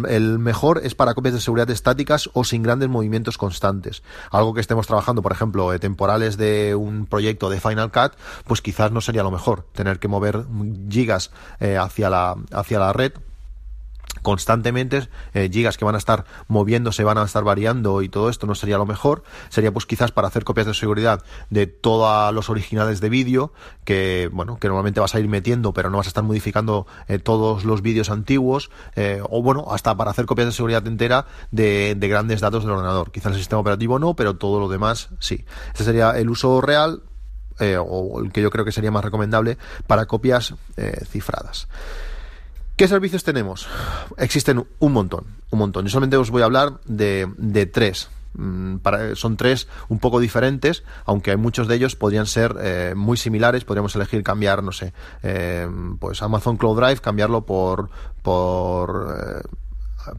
el 0.09 0.39
mejor 0.39 0.81
es 0.83 0.95
para 0.95 1.13
copias 1.13 1.33
de 1.33 1.41
seguridad 1.41 1.69
estáticas 1.69 2.29
o 2.33 2.43
sin 2.43 2.63
grandes 2.63 2.89
movimientos 2.89 3.37
constantes. 3.37 4.03
Algo 4.29 4.53
que 4.53 4.61
estemos 4.61 4.87
trabajando, 4.87 5.21
por 5.21 5.31
ejemplo, 5.31 5.77
temporales 5.79 6.37
de 6.37 6.75
un 6.75 7.05
proyecto 7.05 7.49
de 7.49 7.59
Final 7.59 7.91
Cut, 7.91 8.13
pues 8.45 8.61
quizás 8.61 8.91
no 8.91 9.01
sería 9.01 9.23
lo 9.23 9.31
mejor 9.31 9.65
tener 9.73 9.99
que 9.99 10.07
mover 10.07 10.45
gigas 10.89 11.31
eh, 11.59 11.77
hacia, 11.77 12.09
la, 12.09 12.35
hacia 12.51 12.79
la 12.79 12.93
red 12.93 13.13
constantemente 14.21 15.09
eh, 15.33 15.49
gigas 15.51 15.77
que 15.77 15.85
van 15.85 15.95
a 15.95 15.97
estar 15.97 16.25
moviéndose, 16.47 17.03
van 17.03 17.17
a 17.17 17.23
estar 17.23 17.43
variando 17.43 18.01
y 18.01 18.09
todo 18.09 18.29
esto 18.29 18.47
no 18.47 18.55
sería 18.55 18.77
lo 18.77 18.85
mejor. 18.85 19.23
Sería 19.49 19.71
pues 19.71 19.85
quizás 19.85 20.11
para 20.11 20.27
hacer 20.27 20.43
copias 20.43 20.67
de 20.67 20.73
seguridad 20.73 21.23
de 21.49 21.67
todos 21.67 22.33
los 22.33 22.49
originales 22.49 23.01
de 23.01 23.09
vídeo 23.09 23.53
que, 23.83 24.29
bueno, 24.31 24.57
que 24.59 24.67
normalmente 24.67 24.99
vas 24.99 25.15
a 25.15 25.19
ir 25.19 25.27
metiendo 25.27 25.73
pero 25.73 25.89
no 25.89 25.97
vas 25.97 26.07
a 26.07 26.09
estar 26.09 26.23
modificando 26.23 26.87
eh, 27.07 27.19
todos 27.19 27.65
los 27.65 27.81
vídeos 27.81 28.09
antiguos 28.09 28.69
eh, 28.95 29.21
o 29.29 29.41
bueno, 29.41 29.67
hasta 29.71 29.95
para 29.95 30.11
hacer 30.11 30.25
copias 30.25 30.47
de 30.47 30.53
seguridad 30.53 30.85
entera 30.85 31.25
de, 31.51 31.95
de 31.95 32.07
grandes 32.07 32.41
datos 32.41 32.63
del 32.63 32.73
ordenador. 32.73 33.11
Quizás 33.11 33.33
el 33.33 33.39
sistema 33.39 33.61
operativo 33.61 33.99
no, 33.99 34.15
pero 34.15 34.35
todo 34.35 34.59
lo 34.59 34.69
demás 34.69 35.09
sí. 35.19 35.45
Este 35.67 35.83
sería 35.83 36.11
el 36.11 36.29
uso 36.29 36.61
real 36.61 37.03
o 37.59 38.21
el 38.23 38.31
que 38.31 38.41
yo 38.41 38.49
creo 38.49 38.65
que 38.65 38.71
sería 38.71 38.89
más 38.89 39.03
recomendable 39.03 39.59
para 39.85 40.07
copias 40.07 40.55
cifradas. 41.11 41.67
¿Qué 42.81 42.87
servicios 42.87 43.23
tenemos? 43.23 43.67
Existen 44.17 44.65
un 44.79 44.91
montón, 44.91 45.25
un 45.51 45.59
montón. 45.59 45.85
Yo 45.85 45.91
solamente 45.91 46.17
os 46.17 46.31
voy 46.31 46.41
a 46.41 46.45
hablar 46.45 46.81
de, 46.85 47.69
tres. 47.71 48.09
Mm, 48.33 48.77
son 49.13 49.37
tres 49.37 49.67
un 49.87 49.99
poco 49.99 50.19
diferentes, 50.19 50.83
aunque 51.05 51.29
hay 51.29 51.37
muchos 51.37 51.67
de 51.67 51.75
ellos 51.75 51.95
podrían 51.95 52.25
ser 52.25 52.55
eh, 52.59 52.93
muy 52.97 53.17
similares. 53.17 53.65
Podríamos 53.65 53.95
elegir 53.95 54.23
cambiar, 54.23 54.63
no 54.63 54.71
sé, 54.71 54.93
eh, 55.21 55.69
pues 55.99 56.23
Amazon 56.23 56.57
Cloud 56.57 56.81
Drive, 56.81 57.01
cambiarlo 57.01 57.45
por 57.45 57.91
por 58.23 59.15
eh, 59.15 59.47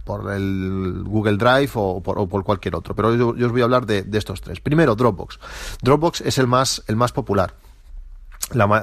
por 0.05 0.31
el 0.31 1.03
Google 1.05 1.39
Drive 1.39 1.71
o 1.75 2.01
por, 2.01 2.45
cualquier 2.45 2.77
otro. 2.77 2.95
Pero 2.95 3.17
yo, 3.17 3.45
os 3.45 3.51
voy 3.51 3.63
a 3.63 3.65
hablar 3.65 3.87
de, 3.87 4.05
de, 4.05 4.19
estos 4.19 4.41
tres. 4.41 4.61
Primero, 4.61 4.95
Dropbox. 4.95 5.41
Dropbox 5.83 6.21
es 6.21 6.39
el 6.39 6.47
más 6.47 6.85
el 6.87 6.95
más 6.95 7.11
popular 7.11 7.55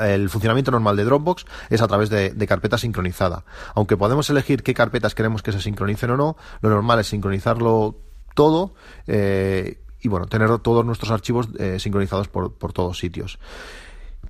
el 0.01 0.29
funcionamiento 0.29 0.71
normal 0.71 0.95
de 0.95 1.03
Dropbox 1.03 1.45
es 1.69 1.81
a 1.81 1.87
través 1.87 2.09
de, 2.09 2.47
carpeta 2.47 2.77
sincronizada. 2.77 3.45
Aunque 3.75 3.97
podemos 3.97 4.29
elegir 4.29 4.63
qué 4.63 4.73
carpetas 4.73 5.15
queremos 5.15 5.43
que 5.43 5.51
se 5.51 5.61
sincronicen 5.61 6.11
o 6.11 6.17
no, 6.17 6.37
lo 6.61 6.69
normal 6.69 6.99
es 6.99 7.07
sincronizarlo 7.07 7.97
todo 8.35 8.73
eh, 9.07 9.81
y 10.01 10.07
bueno, 10.07 10.27
tener 10.27 10.57
todos 10.59 10.85
nuestros 10.85 11.11
archivos 11.11 11.49
eh, 11.59 11.79
sincronizados 11.79 12.27
por, 12.27 12.73
todos 12.73 12.97
sitios. 12.97 13.39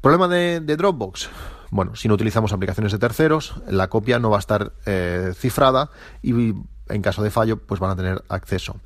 Problema 0.01 0.27
de, 0.27 0.59
Dropbox. 0.59 1.29
Bueno, 1.71 1.95
si 1.95 2.07
no 2.07 2.15
utilizamos 2.15 2.51
aplicaciones 2.51 2.91
de 2.91 2.97
terceros, 2.97 3.61
la 3.67 3.89
copia 3.89 4.17
no 4.17 4.31
va 4.31 4.37
a 4.37 4.39
estar 4.39 4.73
eh, 4.85 5.33
cifrada 5.35 5.91
y 6.23 6.55
en 6.89 7.01
caso 7.01 7.21
de 7.21 7.29
fallo, 7.29 7.57
pues 7.57 7.79
van 7.79 7.91
a 7.91 7.95
tener 7.95 8.23
acceso. 8.29 8.77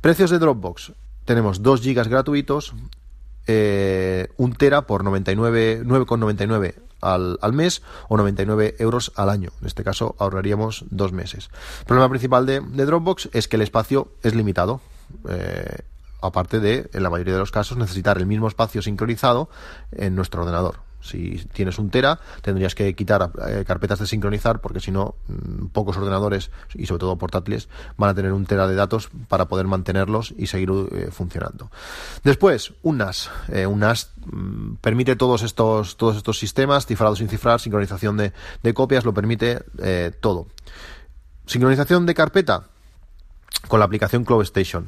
Precios 0.00 0.30
de 0.30 0.38
Dropbox. 0.38 0.92
Tenemos 1.24 1.62
2 1.62 1.82
GB 1.82 2.08
gratuitos, 2.08 2.74
eh, 3.46 4.28
un 4.36 4.54
tera 4.54 4.82
por 4.82 5.04
99, 5.04 5.82
9,99 5.84 6.74
al, 7.00 7.38
al 7.42 7.52
mes 7.52 7.82
o 8.08 8.16
99 8.16 8.76
euros 8.78 9.12
al 9.16 9.28
año. 9.28 9.50
En 9.60 9.66
este 9.66 9.84
caso 9.84 10.14
ahorraríamos 10.18 10.84
dos 10.90 11.12
meses. 11.12 11.50
El 11.80 11.86
problema 11.86 12.08
principal 12.08 12.46
de, 12.46 12.60
Dropbox 12.60 13.28
es 13.32 13.48
que 13.48 13.56
el 13.56 13.62
espacio 13.62 14.08
es 14.22 14.34
limitado. 14.34 14.80
Eh, 15.28 15.78
aparte 16.22 16.60
de, 16.60 16.88
en 16.92 17.02
la 17.02 17.10
mayoría 17.10 17.34
de 17.34 17.40
los 17.40 17.50
casos, 17.50 17.76
necesitar 17.76 18.16
el 18.16 18.26
mismo 18.26 18.48
espacio 18.48 18.80
sincronizado 18.80 19.50
en 19.90 20.14
nuestro 20.14 20.42
ordenador. 20.42 20.76
Si 21.02 21.44
tienes 21.52 21.78
un 21.78 21.90
tera, 21.90 22.20
tendrías 22.40 22.74
que 22.74 22.94
quitar 22.94 23.30
eh, 23.46 23.64
carpetas 23.66 23.98
de 23.98 24.06
sincronizar 24.06 24.60
porque 24.60 24.80
si 24.80 24.90
no, 24.90 25.16
mm, 25.28 25.66
pocos 25.66 25.96
ordenadores 25.96 26.50
y 26.74 26.86
sobre 26.86 27.00
todo 27.00 27.16
portátiles 27.16 27.68
van 27.96 28.10
a 28.10 28.14
tener 28.14 28.32
un 28.32 28.46
tera 28.46 28.66
de 28.66 28.74
datos 28.74 29.10
para 29.28 29.46
poder 29.46 29.66
mantenerlos 29.66 30.32
y 30.36 30.46
seguir 30.46 30.70
eh, 30.70 31.08
funcionando. 31.10 31.70
Después, 32.24 32.72
un 32.82 32.98
NAS. 32.98 33.30
Eh, 33.48 33.66
un 33.66 33.80
NAS 33.80 34.10
mm, 34.24 34.74
permite 34.76 35.16
todos 35.16 35.42
estos, 35.42 35.96
todos 35.96 36.16
estos 36.16 36.38
sistemas, 36.38 36.86
cifrado 36.86 37.16
sin 37.16 37.28
cifrar, 37.28 37.60
sincronización 37.60 38.16
de, 38.16 38.32
de 38.62 38.74
copias, 38.74 39.04
lo 39.04 39.12
permite 39.12 39.60
todo. 40.20 40.46
Sincronización 41.46 42.06
de 42.06 42.14
carpeta 42.14 42.64
con 43.68 43.78
la 43.80 43.86
aplicación 43.86 44.24
Cloud 44.24 44.42
Station 44.42 44.86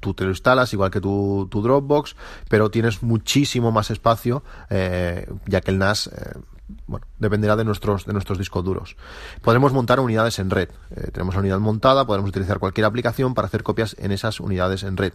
tú 0.00 0.14
te 0.14 0.24
lo 0.24 0.30
instalas 0.30 0.72
igual 0.72 0.90
que 0.90 1.00
tu, 1.00 1.48
tu 1.50 1.62
Dropbox, 1.62 2.16
pero 2.48 2.70
tienes 2.70 3.02
muchísimo 3.02 3.72
más 3.72 3.90
espacio, 3.90 4.42
eh, 4.70 5.28
ya 5.46 5.60
que 5.60 5.70
el 5.70 5.78
NAS 5.78 6.08
eh, 6.08 6.38
bueno, 6.86 7.06
dependerá 7.18 7.56
de 7.56 7.64
nuestros, 7.64 8.04
de 8.04 8.12
nuestros 8.12 8.38
discos 8.38 8.64
duros. 8.64 8.96
Podremos 9.42 9.72
montar 9.72 10.00
unidades 10.00 10.38
en 10.38 10.50
red. 10.50 10.68
Eh, 10.94 11.10
tenemos 11.12 11.34
la 11.34 11.40
unidad 11.40 11.58
montada, 11.58 12.06
podemos 12.06 12.28
utilizar 12.28 12.58
cualquier 12.58 12.84
aplicación 12.84 13.34
para 13.34 13.46
hacer 13.46 13.62
copias 13.62 13.96
en 13.98 14.12
esas 14.12 14.40
unidades 14.40 14.82
en 14.82 14.96
red. 14.96 15.14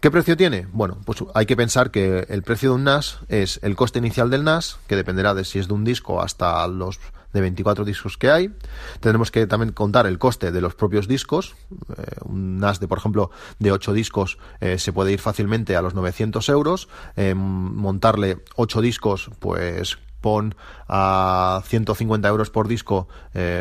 ¿Qué 0.00 0.10
precio 0.10 0.36
tiene? 0.36 0.68
Bueno, 0.72 0.98
pues 1.04 1.24
hay 1.34 1.46
que 1.46 1.56
pensar 1.56 1.90
que 1.90 2.26
el 2.28 2.42
precio 2.42 2.70
de 2.70 2.74
un 2.76 2.84
NAS 2.84 3.18
es 3.28 3.58
el 3.62 3.76
coste 3.76 3.98
inicial 3.98 4.30
del 4.30 4.44
NAS, 4.44 4.78
que 4.86 4.96
dependerá 4.96 5.34
de 5.34 5.44
si 5.44 5.58
es 5.58 5.68
de 5.68 5.74
un 5.74 5.84
disco 5.84 6.22
hasta 6.22 6.66
los 6.68 7.00
de 7.34 7.40
24 7.42 7.84
discos 7.84 8.16
que 8.16 8.30
hay. 8.30 8.54
Tendremos 9.00 9.30
que 9.30 9.46
también 9.46 9.72
contar 9.72 10.06
el 10.06 10.18
coste 10.18 10.52
de 10.52 10.60
los 10.62 10.74
propios 10.74 11.06
discos. 11.06 11.54
Eh, 11.98 12.04
un 12.24 12.58
NAS 12.58 12.80
de, 12.80 12.88
por 12.88 12.96
ejemplo, 12.96 13.30
de 13.58 13.72
8 13.72 13.92
discos 13.92 14.38
eh, 14.60 14.78
se 14.78 14.92
puede 14.92 15.12
ir 15.12 15.20
fácilmente 15.20 15.76
a 15.76 15.82
los 15.82 15.94
900 15.94 16.48
euros. 16.48 16.88
Eh, 17.16 17.34
montarle 17.34 18.38
8 18.56 18.80
discos, 18.80 19.30
pues 19.40 19.98
pon 20.22 20.54
a 20.88 21.60
150 21.66 22.26
euros 22.28 22.48
por 22.48 22.66
disco, 22.66 23.08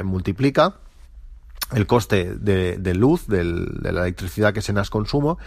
multiplica 0.05 0.77
el 1.73 1.87
coste 1.87 2.35
de, 2.35 2.93
luz, 2.93 3.27
de 3.27 3.43
la 3.43 4.01
electricidad 4.01 4.53
que 4.53 4.61
se 4.61 4.73
NAS 4.73 4.89
consumo, 4.89 5.37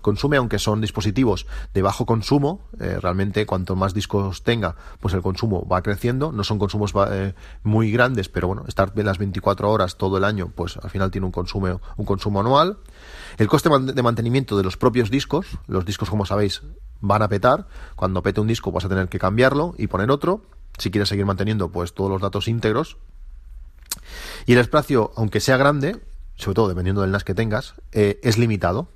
consume, 0.00 0.36
aunque 0.36 0.58
son 0.58 0.80
dispositivos 0.80 1.46
de 1.72 1.82
bajo 1.82 2.06
consumo, 2.06 2.60
eh, 2.80 2.98
realmente 3.00 3.46
cuanto 3.46 3.76
más 3.76 3.94
discos 3.94 4.42
tenga, 4.42 4.76
pues 5.00 5.14
el 5.14 5.22
consumo 5.22 5.66
va 5.66 5.82
creciendo, 5.82 6.32
no 6.32 6.44
son 6.44 6.58
consumos 6.58 6.92
eh, 7.10 7.34
muy 7.62 7.90
grandes, 7.90 8.28
pero 8.28 8.48
bueno, 8.48 8.64
estar 8.66 8.92
las 9.04 9.18
24 9.18 9.70
horas 9.70 9.96
todo 9.96 10.18
el 10.18 10.24
año, 10.24 10.50
pues 10.54 10.76
al 10.78 10.90
final 10.90 11.10
tiene 11.10 11.26
un 11.26 11.32
consumo, 11.32 11.80
un 11.96 12.04
consumo 12.04 12.40
anual. 12.40 12.78
El 13.36 13.48
coste 13.48 13.68
de 13.68 14.02
mantenimiento 14.02 14.56
de 14.56 14.62
los 14.62 14.76
propios 14.76 15.10
discos, 15.10 15.46
los 15.66 15.84
discos 15.84 16.08
como 16.08 16.24
sabéis 16.24 16.62
van 17.00 17.22
a 17.22 17.28
petar, 17.28 17.66
cuando 17.96 18.22
pete 18.22 18.40
un 18.40 18.46
disco 18.46 18.72
vas 18.72 18.84
a 18.84 18.88
tener 18.88 19.08
que 19.08 19.18
cambiarlo 19.18 19.74
y 19.76 19.88
poner 19.88 20.10
otro, 20.10 20.42
si 20.78 20.90
quieres 20.90 21.08
seguir 21.08 21.26
manteniendo 21.26 21.70
pues 21.70 21.94
todos 21.94 22.10
los 22.10 22.20
datos 22.20 22.48
íntegros, 22.48 22.96
y 24.46 24.52
el 24.52 24.58
espacio, 24.58 25.12
aunque 25.16 25.40
sea 25.40 25.56
grande, 25.56 25.96
sobre 26.36 26.54
todo 26.54 26.68
dependiendo 26.68 27.02
del 27.02 27.10
NAS 27.10 27.24
que 27.24 27.34
tengas, 27.34 27.74
eh, 27.92 28.20
es 28.22 28.38
limitado. 28.38 28.88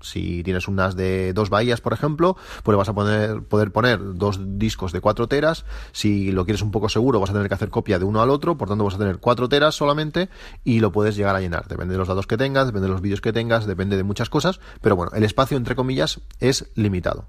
Si 0.00 0.42
tienes 0.42 0.68
un 0.68 0.76
NAS 0.76 0.96
de 0.96 1.32
dos 1.32 1.48
bahías, 1.48 1.80
por 1.80 1.94
ejemplo, 1.94 2.36
pues 2.62 2.76
vas 2.76 2.90
a 2.90 2.92
poder 2.92 3.72
poner 3.72 3.98
dos 4.16 4.38
discos 4.58 4.92
de 4.92 5.00
4 5.00 5.28
teras. 5.28 5.64
Si 5.92 6.30
lo 6.30 6.44
quieres 6.44 6.60
un 6.60 6.70
poco 6.70 6.90
seguro, 6.90 7.20
vas 7.20 7.30
a 7.30 7.32
tener 7.32 7.48
que 7.48 7.54
hacer 7.54 7.70
copia 7.70 7.98
de 7.98 8.04
uno 8.04 8.20
al 8.20 8.28
otro, 8.28 8.58
por 8.58 8.68
tanto 8.68 8.84
vas 8.84 8.96
a 8.96 8.98
tener 8.98 9.16
4 9.16 9.48
teras 9.48 9.74
solamente 9.74 10.28
y 10.62 10.80
lo 10.80 10.92
puedes 10.92 11.16
llegar 11.16 11.34
a 11.34 11.40
llenar. 11.40 11.68
Depende 11.68 11.92
de 11.92 11.98
los 11.98 12.08
datos 12.08 12.26
que 12.26 12.36
tengas, 12.36 12.66
depende 12.66 12.88
de 12.88 12.92
los 12.92 13.00
vídeos 13.00 13.22
que 13.22 13.32
tengas, 13.32 13.66
depende 13.66 13.96
de 13.96 14.02
muchas 14.02 14.28
cosas, 14.28 14.60
pero 14.82 14.94
bueno, 14.94 15.10
el 15.14 15.24
espacio, 15.24 15.56
entre 15.56 15.74
comillas, 15.74 16.20
es 16.38 16.70
limitado. 16.74 17.26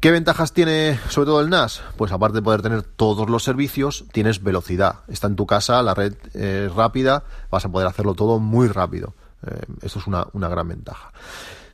¿Qué 0.00 0.12
ventajas 0.12 0.52
tiene 0.52 0.96
sobre 1.08 1.26
todo 1.26 1.40
el 1.40 1.50
NAS? 1.50 1.82
Pues 1.96 2.12
aparte 2.12 2.36
de 2.36 2.42
poder 2.42 2.62
tener 2.62 2.82
todos 2.82 3.28
los 3.28 3.42
servicios, 3.42 4.04
tienes 4.12 4.44
velocidad. 4.44 5.00
Está 5.08 5.26
en 5.26 5.34
tu 5.34 5.44
casa, 5.44 5.82
la 5.82 5.92
red 5.92 6.14
es 6.34 6.72
rápida, 6.72 7.24
vas 7.50 7.64
a 7.64 7.68
poder 7.68 7.88
hacerlo 7.88 8.14
todo 8.14 8.38
muy 8.38 8.68
rápido. 8.68 9.14
Eh, 9.44 9.60
esto 9.82 9.98
es 9.98 10.06
una, 10.06 10.28
una 10.34 10.48
gran 10.48 10.68
ventaja. 10.68 11.12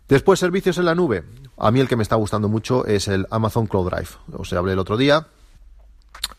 Después, 0.08 0.40
servicios 0.40 0.78
en 0.78 0.86
la 0.86 0.94
nube. 0.94 1.24
A 1.58 1.70
mí 1.70 1.80
el 1.80 1.88
que 1.88 1.96
me 1.96 2.02
está 2.02 2.16
gustando 2.16 2.48
mucho 2.48 2.86
es 2.86 3.08
el 3.08 3.26
Amazon 3.30 3.66
Cloud 3.66 3.90
Drive. 3.90 4.08
Os 4.32 4.50
hablé 4.54 4.72
el 4.72 4.78
otro 4.78 4.96
día. 4.96 5.26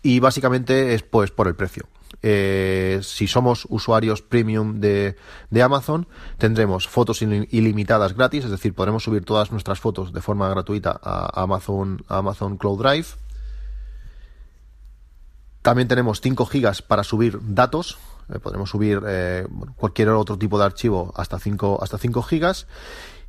Y 0.02 0.20
básicamente 0.20 0.96
es 0.96 1.04
pues 1.04 1.30
por 1.30 1.48
el 1.48 1.54
precio. 1.54 1.86
Eh, 2.22 3.00
si 3.04 3.28
somos 3.28 3.68
usuarios 3.70 4.22
premium 4.22 4.80
de, 4.80 5.16
Amazon, 5.64 6.08
tendremos 6.38 6.88
fotos 6.88 7.22
ilimitadas 7.22 8.16
gratis, 8.16 8.46
es 8.46 8.52
decir, 8.52 8.74
podremos 8.74 9.04
subir 9.04 9.26
todas 9.26 9.52
nuestras 9.52 9.80
fotos 9.80 10.14
de 10.14 10.22
forma 10.22 10.50
gratuita 10.50 11.00
a 11.02 11.42
Amazon, 11.44 12.04
Amazon 12.08 12.58
Cloud 12.58 12.82
Drive. 12.82 13.08
También 15.62 15.88
tenemos 15.88 16.22
5 16.22 16.46
gigas 16.46 16.82
para 16.82 17.04
subir 17.04 17.40
datos. 17.42 17.98
Eh, 18.30 18.40
podremos 18.40 18.70
subir 18.70 19.02
eh, 19.08 19.48
cualquier 19.76 20.10
otro 20.10 20.38
tipo 20.38 20.60
de 20.60 20.66
archivo 20.66 21.12
hasta 21.16 21.40
5 21.40 21.80
hasta 21.82 21.98
5 21.98 22.22
gigas. 22.22 22.68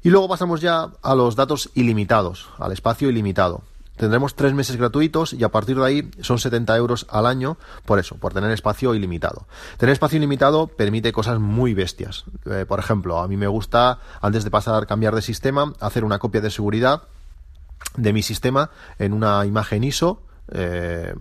Y 0.03 0.11
luego 0.11 0.29
pasamos 0.29 0.61
ya 0.61 0.91
a 1.03 1.15
los 1.15 1.35
datos 1.35 1.71
ilimitados, 1.75 2.49
al 2.59 2.73
espacio 2.73 3.09
ilimitado. 3.09 3.63
Tendremos 3.97 4.35
tres 4.35 4.53
meses 4.53 4.77
gratuitos 4.77 5.33
y 5.33 5.43
a 5.45 5.49
partir 5.49 5.77
de 5.77 5.85
ahí 5.85 6.11
son 6.21 6.39
70 6.39 6.77
euros 6.77 7.07
al 7.11 7.27
año 7.27 7.57
por 7.85 7.99
eso, 7.99 8.17
por 8.17 8.33
tener 8.33 8.51
espacio 8.51 8.95
ilimitado. 8.95 9.47
Tener 9.79 9.93
espacio 9.93 10.19
ilimitado 10.19 10.67
permite 10.67 11.13
cosas 11.13 11.39
muy 11.39 11.75
bestias. 11.75 12.25
Eh, 12.47 12.65
por 12.67 12.79
ejemplo, 12.79 13.19
a 13.19 13.29
mí 13.29 13.37
me 13.37 13.47
gusta, 13.47 13.99
antes 14.21 14.45
de 14.45 14.51
pasar 14.51 14.83
a 14.83 14.87
cambiar 14.87 15.15
de 15.15 15.23
sistema, 15.23 15.73
hacer 15.81 16.05
una 16.05 16.19
copia 16.19 16.41
de 16.41 16.51
seguridad 16.51 17.05
de 17.97 18.13
mi 18.13 18.23
sistema 18.23 18.71
en 18.99 19.13
una 19.13 19.45
imagen 19.47 19.85
ISO. 19.85 20.23
Eh, 20.49 21.15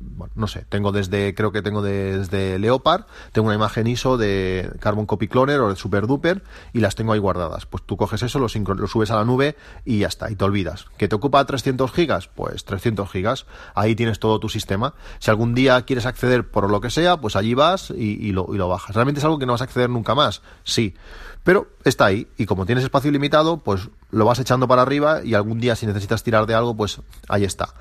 bueno, 0.00 0.32
no 0.34 0.46
sé, 0.46 0.64
tengo 0.68 0.92
desde, 0.92 1.34
creo 1.34 1.52
que 1.52 1.60
tengo 1.60 1.82
desde 1.82 2.58
Leopard, 2.58 3.04
tengo 3.32 3.48
una 3.48 3.54
imagen 3.54 3.86
ISO 3.86 4.16
de 4.16 4.70
Carbon 4.80 5.04
Copy 5.04 5.28
Cloner 5.28 5.60
o 5.60 5.68
de 5.68 5.76
Super 5.76 6.06
Duper 6.06 6.42
y 6.72 6.80
las 6.80 6.94
tengo 6.94 7.12
ahí 7.12 7.18
guardadas. 7.18 7.66
Pues 7.66 7.82
tú 7.84 7.98
coges 7.98 8.22
eso, 8.22 8.38
lo, 8.38 8.48
subes 8.48 9.10
a 9.10 9.16
la 9.16 9.24
nube 9.24 9.56
y 9.84 9.98
ya 9.98 10.08
está, 10.08 10.30
y 10.30 10.36
te 10.36 10.44
olvidas. 10.44 10.86
¿Que 10.96 11.06
te 11.06 11.14
ocupa 11.14 11.44
300 11.44 11.92
gigas? 11.92 12.28
Pues 12.28 12.64
300 12.64 13.10
gigas, 13.10 13.46
ahí 13.74 13.94
tienes 13.94 14.18
todo 14.18 14.40
tu 14.40 14.48
sistema. 14.48 14.94
Si 15.18 15.30
algún 15.30 15.54
día 15.54 15.82
quieres 15.82 16.06
acceder 16.06 16.48
por 16.48 16.70
lo 16.70 16.80
que 16.80 16.88
sea, 16.88 17.18
pues 17.18 17.36
allí 17.36 17.52
vas 17.52 17.90
y, 17.90 18.32
lo, 18.32 18.48
y 18.54 18.56
lo 18.56 18.68
bajas. 18.68 18.96
¿Realmente 18.96 19.18
es 19.18 19.24
algo 19.24 19.38
que 19.38 19.46
no 19.46 19.52
vas 19.52 19.60
a 19.60 19.64
acceder 19.64 19.90
nunca 19.90 20.14
más? 20.14 20.40
Sí. 20.64 20.94
Pero 21.44 21.68
está 21.84 22.06
ahí 22.06 22.26
y 22.36 22.46
como 22.46 22.66
tienes 22.66 22.84
espacio 22.84 23.10
ilimitado, 23.10 23.58
pues 23.58 23.88
lo 24.10 24.24
vas 24.24 24.38
echando 24.38 24.68
para 24.68 24.82
arriba 24.82 25.22
y 25.24 25.34
algún 25.34 25.60
día 25.60 25.76
si 25.76 25.86
necesitas 25.86 26.22
tirar 26.22 26.46
de 26.46 26.54
algo, 26.54 26.76
pues 26.76 27.00
ahí 27.28 27.44
está. 27.44 27.74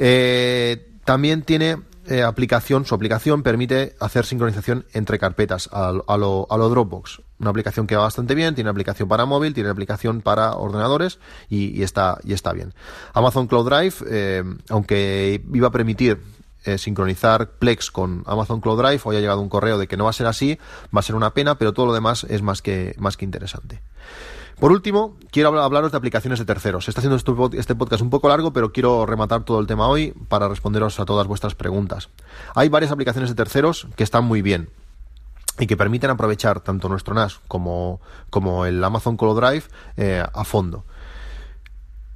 Eh, 0.00 0.87
también 1.08 1.40
tiene 1.40 1.78
eh, 2.06 2.22
aplicación, 2.22 2.84
su 2.84 2.94
aplicación 2.94 3.42
permite 3.42 3.96
hacer 3.98 4.26
sincronización 4.26 4.84
entre 4.92 5.18
carpetas 5.18 5.70
a, 5.72 5.90
lo, 5.90 6.46
Dropbox. 6.50 7.22
Una 7.38 7.48
aplicación 7.48 7.86
que 7.86 7.96
va 7.96 8.02
bastante 8.02 8.34
bien, 8.34 8.54
tiene 8.54 8.68
aplicación 8.68 9.08
para 9.08 9.24
móvil, 9.24 9.54
tiene 9.54 9.70
aplicación 9.70 10.20
para 10.20 10.52
ordenadores 10.52 11.18
y, 11.48 11.82
está, 11.82 12.18
y 12.24 12.34
está 12.34 12.52
bien. 12.52 12.74
Amazon 13.14 13.46
Cloud 13.46 13.70
Drive, 13.70 13.94
eh, 14.06 14.44
aunque 14.68 15.42
iba 15.54 15.68
a 15.68 15.72
permitir 15.72 16.20
eh, 16.66 16.76
sincronizar 16.76 17.52
Plex 17.52 17.90
con 17.90 18.22
Amazon 18.26 18.60
Cloud 18.60 18.82
Drive, 18.82 19.00
hoy 19.04 19.16
ha 19.16 19.20
llegado 19.20 19.40
un 19.40 19.48
correo 19.48 19.78
de 19.78 19.86
que 19.86 19.96
no 19.96 20.04
va 20.04 20.10
a 20.10 20.12
ser 20.12 20.26
así, 20.26 20.58
va 20.94 21.00
a 21.00 21.02
ser 21.02 21.14
una 21.14 21.32
pena, 21.32 21.54
pero 21.54 21.72
todo 21.72 21.86
lo 21.86 21.94
demás 21.94 22.24
es 22.28 22.42
más 22.42 22.60
que, 22.60 22.94
más 22.98 23.16
que 23.16 23.24
interesante. 23.24 23.80
Por 24.60 24.72
último, 24.72 25.16
quiero 25.30 25.62
hablaros 25.62 25.92
de 25.92 25.98
aplicaciones 25.98 26.40
de 26.40 26.44
terceros. 26.44 26.88
Está 26.88 27.00
haciendo 27.00 27.16
este 27.52 27.74
podcast 27.76 28.02
un 28.02 28.10
poco 28.10 28.28
largo, 28.28 28.52
pero 28.52 28.72
quiero 28.72 29.06
rematar 29.06 29.44
todo 29.44 29.60
el 29.60 29.68
tema 29.68 29.86
hoy 29.86 30.12
para 30.28 30.48
responderos 30.48 30.98
a 30.98 31.04
todas 31.04 31.28
vuestras 31.28 31.54
preguntas. 31.54 32.08
Hay 32.56 32.68
varias 32.68 32.90
aplicaciones 32.90 33.30
de 33.30 33.36
terceros 33.36 33.86
que 33.94 34.02
están 34.02 34.24
muy 34.24 34.42
bien 34.42 34.68
y 35.60 35.68
que 35.68 35.76
permiten 35.76 36.10
aprovechar 36.10 36.58
tanto 36.58 36.88
nuestro 36.88 37.14
NAS 37.14 37.38
como, 37.46 38.00
como 38.30 38.66
el 38.66 38.82
Amazon 38.82 39.16
Cloud 39.16 39.40
Drive 39.40 39.64
eh, 39.96 40.24
a 40.32 40.44
fondo. 40.44 40.84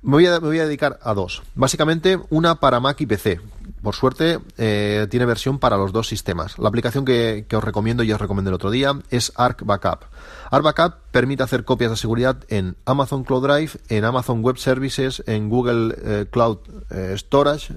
Me 0.04 0.10
voy, 0.12 0.26
a, 0.26 0.40
me 0.40 0.48
voy, 0.48 0.58
a, 0.58 0.64
dedicar 0.64 0.98
a 1.00 1.14
dos. 1.14 1.42
Básicamente, 1.54 2.18
una 2.28 2.56
para 2.56 2.80
Mac 2.80 3.00
y 3.00 3.06
PC. 3.06 3.40
Por 3.82 3.94
suerte, 3.94 4.40
eh, 4.58 5.06
tiene 5.08 5.26
versión 5.26 5.60
para 5.60 5.76
los 5.76 5.92
dos 5.92 6.08
sistemas. 6.08 6.58
La 6.58 6.68
aplicación 6.68 7.04
que, 7.04 7.46
os 7.52 7.62
recomiendo 7.62 8.02
y 8.02 8.10
os 8.12 8.20
recomendé 8.20 8.48
el 8.48 8.54
otro 8.54 8.72
día 8.72 8.98
es 9.10 9.32
Arc 9.36 9.64
Backup. 9.64 10.06
Arc 10.50 10.64
Backup 10.64 10.94
permite 11.12 11.44
hacer 11.44 11.64
copias 11.64 11.92
de 11.92 11.96
seguridad 11.96 12.38
en 12.48 12.74
Amazon 12.84 13.22
Cloud 13.22 13.46
Drive, 13.46 13.72
en 13.88 14.04
Amazon 14.04 14.42
Web 14.42 14.58
Services, 14.58 15.22
en 15.28 15.48
Google 15.48 15.94
eh, 15.96 16.26
Cloud 16.28 16.58
eh, 16.90 17.14
Storage, 17.16 17.74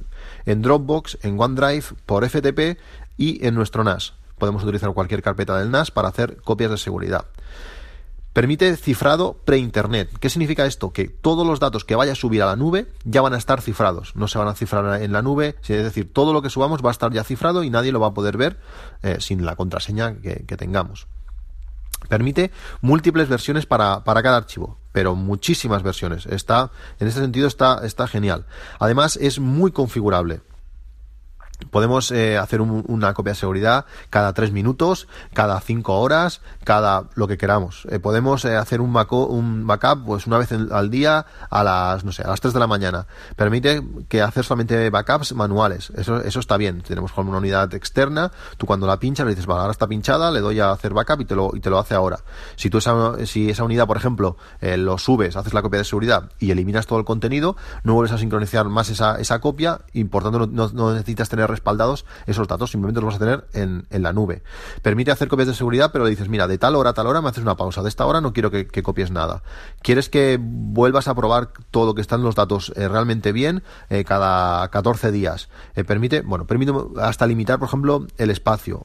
en 0.48 0.64
Dropbox, 0.64 1.20
en 1.22 1.40
OneDrive, 1.40 1.86
por 2.08 2.28
FTP 2.28 2.80
y 3.18 3.46
en 3.46 3.54
nuestro 3.54 3.84
NAS. 3.84 4.14
Podemos 4.40 4.64
utilizar 4.64 4.92
cualquier 4.94 5.22
carpeta 5.22 5.60
del 5.60 5.70
NAS 5.70 5.92
para 5.92 6.08
hacer 6.08 6.38
copias 6.38 6.72
de 6.72 6.78
seguridad. 6.78 7.26
Permite 8.36 8.76
cifrado 8.76 9.38
pre-internet. 9.45 10.10
¿Qué 10.19 10.30
significa 10.30 10.65
esto? 10.65 10.91
Que 10.91 11.08
todos 11.08 11.48
los 11.48 11.62
datos 11.62 11.86
que 11.86 11.95
vaya 11.95 12.12
a 12.12 12.15
subir 12.15 12.43
a 12.43 12.48
la 12.48 12.58
nube 12.58 12.91
ya 13.06 13.21
van 13.21 13.34
a 13.34 13.38
estar 13.38 13.62
cifrados. 13.62 14.13
No 14.17 14.28
se 14.28 14.38
van 14.38 14.50
a 14.50 14.56
cifrar 14.56 15.02
en 15.02 15.13
la 15.13 15.21
nube. 15.21 15.56
Es 15.62 15.84
decir, 15.84 16.12
todo 16.12 16.34
lo 16.34 16.41
que 16.41 16.50
subamos 16.50 16.84
va 16.84 16.89
a 16.89 16.91
estar 16.91 17.13
ya 17.13 17.24
cifrado 17.24 17.63
y 17.63 17.69
nadie 17.69 17.93
lo 17.93 18.02
va 18.02 18.08
a 18.08 18.13
poder 18.13 18.36
ver 18.36 18.60
eh, 19.04 19.21
sin 19.21 19.45
la 19.45 19.56
contraseña 19.56 20.17
que, 20.17 20.58
tengamos. 20.58 21.08
Permite 22.10 22.52
múltiples 22.82 23.30
versiones 23.30 23.65
para, 23.65 24.04
cada 24.04 24.36
archivo. 24.36 24.80
pero 24.91 25.15
muchísimas 25.15 25.82
versiones. 25.82 26.26
Está, 26.26 26.71
en 27.00 27.08
este 27.08 27.21
sentido 27.21 27.48
está, 27.48 27.86
está 27.86 28.06
genial. 28.06 28.48
Además, 28.80 29.15
es 29.15 29.39
muy 29.39 29.71
configurable. 29.71 30.41
Podemos 31.76 32.10
eh, 32.12 32.38
hacer 32.38 32.62
una 32.62 33.14
copia 33.14 33.34
de 33.34 33.36
seguridad 33.36 33.84
cada 34.10 34.32
tres 34.32 34.54
minutos, 34.54 35.10
cada 35.34 35.60
cinco 35.60 36.00
horas, 36.00 36.40
cada 36.64 37.10
lo 37.16 37.28
que 37.28 37.38
queramos. 37.38 37.86
Eh, 37.92 38.00
podemos 38.00 38.46
eh, 38.46 38.56
hacer 38.56 38.80
un, 38.80 38.94
backup 38.94 40.06
pues 40.06 40.26
una 40.26 40.38
vez 40.38 40.54
al 40.54 40.90
día 40.90 41.26
a 41.50 41.64
las 41.66 42.06
no 42.06 42.14
sé 42.14 42.24
a 42.24 42.30
las 42.30 42.40
3 42.40 42.54
de 42.54 42.60
la 42.62 42.68
mañana. 42.68 43.08
Permite 43.36 43.84
que 44.08 44.22
hacer 44.22 44.46
solamente 44.46 44.90
backups 44.90 45.34
manuales. 45.34 45.92
Eso, 45.98 46.22
eso 46.22 46.40
está 46.40 46.56
bien. 46.56 46.82
Tenemos 46.82 47.12
como 47.12 47.32
una 47.32 47.40
unidad 47.40 47.74
externa. 47.74 48.32
Tú 48.56 48.66
cuando 48.66 48.88
la 48.88 48.98
pinchas 48.98 49.26
le 49.26 49.32
dices, 49.32 49.46
vale, 49.46 49.60
ahora 49.60 49.74
está 49.74 49.86
pinchada, 49.86 50.32
le 50.32 50.40
doy 50.40 50.62
a 50.62 50.72
hacer 50.72 50.94
backup 50.94 51.20
y 51.20 51.26
te 51.26 51.36
lo, 51.36 51.52
y 51.54 51.60
te 51.60 51.70
lo 51.70 51.78
hace 51.78 51.94
ahora. 51.94 52.20
Si 52.56 52.70
tú 52.70 52.78
esa, 52.78 53.26
si 53.26 53.50
esa 53.50 53.66
unidad, 53.66 53.86
por 53.86 53.98
ejemplo, 53.98 54.38
lo 54.62 54.98
subes, 54.98 55.36
haces 55.36 55.54
la 55.54 55.62
copia 55.62 55.80
de 55.80 55.84
seguridad 55.84 56.32
y 56.40 56.52
eliminas 56.52 56.88
todo 56.88 57.00
el 57.00 57.06
contenido, 57.06 57.58
no 57.84 57.96
vuelves 57.96 58.14
a 58.14 58.18
sincronizar 58.18 58.70
más 58.70 58.90
esa, 58.90 59.20
esa 59.20 59.42
copia 59.42 59.82
y 59.92 60.06
por 60.06 60.24
tanto 60.24 60.48
no, 60.48 60.94
necesitas 60.94 61.28
tener 61.28 61.50
esos 62.25 62.47
datos, 62.47 62.71
simplemente 62.71 63.01
los 63.01 63.08
vas 63.08 63.15
a 63.15 63.19
tener 63.19 63.45
en, 63.54 63.86
en, 63.89 64.04
la 64.04 64.13
nube. 64.13 64.43
Permite 64.82 65.12
hacer 65.12 65.28
copias 65.28 65.47
de 65.47 65.54
seguridad, 65.54 65.91
pero 65.91 66.06
le 66.06 66.12
dices, 66.12 66.30
mira, 66.30 66.47
de 66.47 66.58
tal 66.58 66.75
hora 66.75 66.91
a 66.91 66.93
tal 66.93 67.08
hora 67.08 67.21
me 67.21 67.30
haces 67.30 67.43
una 67.43 67.58
pausa, 67.58 67.82
de 67.82 67.89
esta 67.89 68.06
hora 68.06 68.21
no 68.21 68.34
quiero 68.34 68.51
que, 68.51 68.65
copies 68.84 69.12
nada. 69.12 69.41
¿Quieres 69.82 70.10
que 70.10 70.38
vuelvas 70.39 71.08
a 71.08 71.15
probar 71.15 71.49
todo 71.71 71.95
que 71.95 72.01
están 72.01 72.21
los 72.21 72.36
datos 72.36 72.71
eh, 72.75 72.88
realmente 72.88 73.32
bien 73.32 73.63
eh, 73.89 74.04
cada 74.04 74.67
14 74.69 75.12
días? 75.12 75.49
Eh, 75.75 75.84
permite, 75.84 76.21
bueno, 76.21 76.45
permite 76.45 76.73
hasta 77.01 77.25
limitar, 77.28 77.60
por 77.60 77.67
ejemplo, 77.67 78.06
el 78.17 78.30
espacio. 78.30 78.84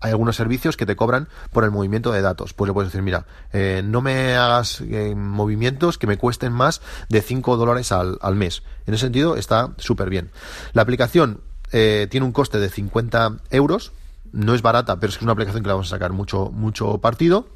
Hay 0.00 0.10
algunos 0.10 0.36
servicios 0.36 0.76
que 0.76 0.86
te 0.86 0.96
cobran 0.96 1.28
por 1.52 1.64
el 1.64 1.70
movimiento 1.70 2.10
de 2.12 2.22
datos. 2.22 2.54
Pues 2.54 2.68
le 2.68 2.72
puedes 2.72 2.90
decir, 2.90 3.02
mira, 3.02 3.26
eh, 3.52 3.82
no 3.84 4.00
me 4.00 4.34
hagas 4.34 4.80
eh, 4.80 5.14
movimientos 5.14 5.98
que 5.98 6.06
me 6.06 6.16
cuesten 6.16 6.52
más 6.52 6.80
de 7.08 7.20
5 7.20 7.56
dólares 7.56 7.92
al, 7.92 8.18
mes. 8.34 8.62
En 8.86 8.94
ese 8.94 9.06
sentido 9.06 9.36
está 9.36 9.72
súper 9.76 10.08
bien. 10.08 10.30
La 10.72 10.82
aplicación 10.82 11.42
eh, 11.72 12.08
tiene 12.10 12.26
un 12.26 12.32
coste 12.32 12.58
de 12.58 12.70
50 12.70 13.36
euros. 13.50 13.92
No 14.32 14.54
es 14.54 14.62
barata, 14.62 14.98
pero 14.98 15.10
es 15.10 15.20
una 15.20 15.32
aplicación 15.32 15.62
que 15.62 15.68
le 15.68 15.74
vamos 15.74 15.88
a 15.88 15.96
sacar 15.96 16.12
mucho, 16.12 16.50
mucho 16.50 16.98
partido. 16.98 17.48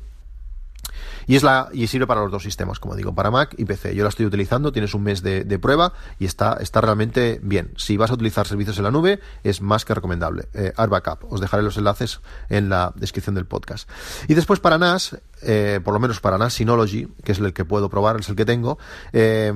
Y, 1.27 1.37
es 1.37 1.43
la, 1.43 1.69
y 1.73 1.87
sirve 1.87 2.07
para 2.07 2.23
los 2.23 2.31
dos 2.31 2.43
sistemas, 2.43 2.79
como 2.79 2.97
digo, 2.97 3.15
para 3.15 3.31
Mac 3.31 3.55
y 3.57 3.65
PC. 3.65 3.95
Yo 3.95 4.03
la 4.03 4.09
estoy 4.09 4.27
utilizando, 4.27 4.73
tienes 4.73 4.95
un 4.95 5.03
mes 5.03 5.23
de, 5.23 5.59
prueba 5.59 5.93
y 6.19 6.27
está, 6.27 6.59
está 6.61 6.81
realmente 6.81 7.41
bien. 7.43 7.73
Si 7.77 7.97
vas 7.97 8.11
a 8.11 8.15
utilizar 8.15 8.47
servicios 8.47 8.77
en 8.79 8.85
la 8.85 8.91
nube, 8.91 9.21
es 9.43 9.61
más 9.61 9.85
que 9.85 9.95
recomendable. 9.95 10.49
Eh, 10.55 10.73
Backup. 10.77 11.33
Os 11.33 11.41
dejaré 11.41 11.63
los 11.63 11.77
enlaces 11.77 12.21
en 12.49 12.69
la 12.69 12.93
descripción 12.97 13.35
del 13.35 13.47
podcast. 13.47 13.89
Y 14.29 14.35
después 14.35 14.61
para 14.61 14.79
NAS, 14.79 15.17
eh, 15.43 15.81
por 15.83 15.95
lo 15.95 16.01
menos 16.01 16.21
para 16.21 16.39
NAS 16.39 16.55
Synology, 16.55 17.09
que 17.25 17.33
es 17.33 17.39
el 17.39 17.53
que 17.53 17.65
puedo 17.65 17.89
probar, 17.89 18.19
es 18.21 18.29
el 18.29 18.37
que 18.37 18.45
tengo, 18.45 18.79
eh, 19.13 19.53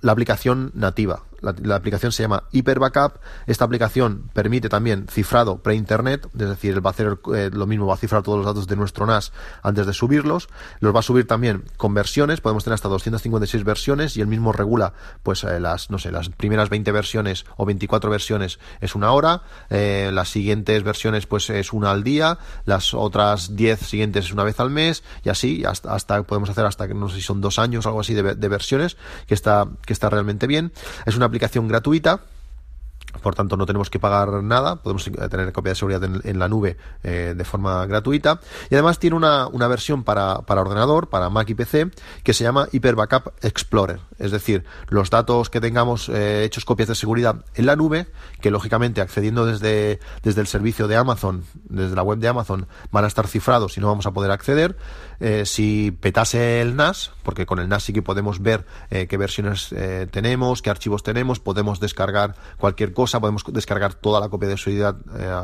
la 0.00 0.12
aplicación 0.12 0.70
nativa. 0.74 1.22
La, 1.42 1.76
aplicación 1.76 2.12
se 2.12 2.22
llama 2.22 2.44
Hyper 2.52 2.78
Backup. 2.78 3.18
Esta 3.46 3.64
aplicación 3.64 4.30
permite 4.32 4.68
también 4.68 5.06
cifrado 5.10 5.58
pre-internet, 5.58 6.28
es 6.34 6.48
decir, 6.48 6.84
va 6.84 6.90
a 6.90 6.92
hacer 6.92 7.18
eh, 7.34 7.50
lo 7.52 7.66
mismo, 7.66 7.86
va 7.86 7.94
a 7.94 7.98
cifrar 7.98 8.22
todos 8.22 8.38
los 8.38 8.46
datos 8.46 8.66
de 8.66 8.76
nuestro 8.76 9.06
NAS 9.06 9.32
antes 9.62 9.86
de 9.86 9.92
subirlos. 9.92 10.48
Los 10.80 10.94
va 10.94 11.00
a 11.00 11.02
subir 11.02 11.26
también 11.26 11.64
con 11.76 11.94
versiones, 11.94 12.40
podemos 12.40 12.64
tener 12.64 12.74
hasta 12.74 12.88
256 12.88 13.64
versiones 13.64 14.16
y 14.16 14.20
el 14.20 14.28
mismo 14.28 14.52
regula, 14.52 14.94
pues 15.22 15.44
eh, 15.44 15.60
las, 15.60 15.90
no 15.90 15.98
sé, 15.98 16.12
las 16.12 16.28
primeras 16.28 16.70
20 16.70 16.92
versiones 16.92 17.44
o 17.56 17.66
24 17.66 18.10
versiones 18.10 18.58
es 18.80 18.94
una 18.94 19.12
hora, 19.12 19.42
eh, 19.70 20.10
las 20.12 20.28
siguientes 20.28 20.82
versiones 20.82 21.26
pues 21.26 21.50
es 21.50 21.72
una 21.72 21.90
al 21.90 22.04
día, 22.04 22.38
las 22.64 22.94
otras 22.94 23.56
10 23.56 23.80
siguientes 23.80 24.26
es 24.26 24.32
una 24.32 24.44
vez 24.44 24.60
al 24.60 24.70
mes 24.70 25.02
y 25.24 25.28
así 25.28 25.64
hasta, 25.64 25.94
hasta 25.94 26.22
podemos 26.22 26.50
hacer 26.50 26.64
hasta 26.66 26.86
que 26.86 26.94
no 26.94 27.08
sé 27.08 27.16
si 27.16 27.22
son 27.22 27.40
dos 27.40 27.58
años 27.58 27.84
o 27.84 27.88
algo 27.88 28.00
así 28.00 28.14
de, 28.14 28.34
de 28.34 28.48
versiones 28.48 28.96
que 29.26 29.34
está 29.34 29.66
que 29.84 29.92
está 29.92 30.10
realmente 30.10 30.46
bien. 30.46 30.72
Es 31.06 31.16
una 31.16 31.28
aplicación 31.32 31.66
gratuita 31.66 32.20
por 33.20 33.34
tanto 33.34 33.56
no 33.56 33.66
tenemos 33.66 33.90
que 33.90 33.98
pagar 33.98 34.42
nada, 34.42 34.76
podemos 34.76 35.04
tener 35.04 35.52
copia 35.52 35.72
de 35.72 35.76
seguridad 35.76 36.02
en, 36.04 36.38
la 36.38 36.48
nube 36.48 36.76
eh, 37.02 37.34
de 37.36 37.44
forma 37.44 37.84
gratuita. 37.86 38.40
Y 38.70 38.74
además 38.74 38.98
tiene 38.98 39.16
una, 39.16 39.48
versión 39.68 40.04
para, 40.04 40.36
ordenador, 40.36 41.08
para 41.08 41.30
Mac 41.30 41.48
y 41.50 41.54
PC, 41.54 41.90
que 42.22 42.32
se 42.32 42.44
llama 42.44 42.68
Hyper 42.72 42.94
Backup 42.94 43.32
Explorer, 43.42 44.00
es 44.18 44.30
decir, 44.30 44.64
los 44.88 45.10
datos 45.10 45.50
que 45.50 45.60
tengamos 45.60 46.08
eh, 46.08 46.44
hechos 46.44 46.64
copias 46.64 46.88
de 46.88 46.94
seguridad 46.94 47.44
en 47.54 47.66
la 47.66 47.76
nube, 47.76 48.06
que 48.40 48.50
lógicamente 48.50 49.00
accediendo 49.00 49.46
desde, 49.46 50.00
desde 50.22 50.40
el 50.40 50.46
servicio 50.46 50.88
de 50.88 50.96
Amazon, 50.96 51.44
desde 51.64 51.94
la 51.94 52.02
web 52.02 52.18
de 52.18 52.28
Amazon, 52.28 52.66
van 52.90 53.04
a 53.04 53.08
estar 53.08 53.26
cifrados 53.26 53.76
y 53.76 53.80
no 53.80 53.88
vamos 53.88 54.06
a 54.06 54.12
poder 54.12 54.30
acceder. 54.30 54.76
Eh, 55.20 55.44
si 55.46 55.92
petase 55.92 56.60
el 56.60 56.74
NAS, 56.74 57.12
porque 57.22 57.46
con 57.46 57.58
el 57.60 57.68
NAS 57.68 57.84
sí 57.84 57.92
que 57.92 58.02
podemos 58.02 58.40
ver 58.40 58.64
qué 58.90 59.16
versiones 59.16 59.74
tenemos, 60.10 60.62
qué 60.62 60.70
archivos 60.70 61.02
tenemos, 61.02 61.38
podemos 61.38 61.80
descargar 61.80 62.34
cualquier 62.58 62.92
cosa, 62.92 63.01
podemos 63.10 63.44
descargar 63.48 63.94
toda 63.94 64.20
la 64.20 64.28
copia 64.28 64.48
de 64.48 64.56
seguridad 64.56 64.96
eh, 65.18 65.42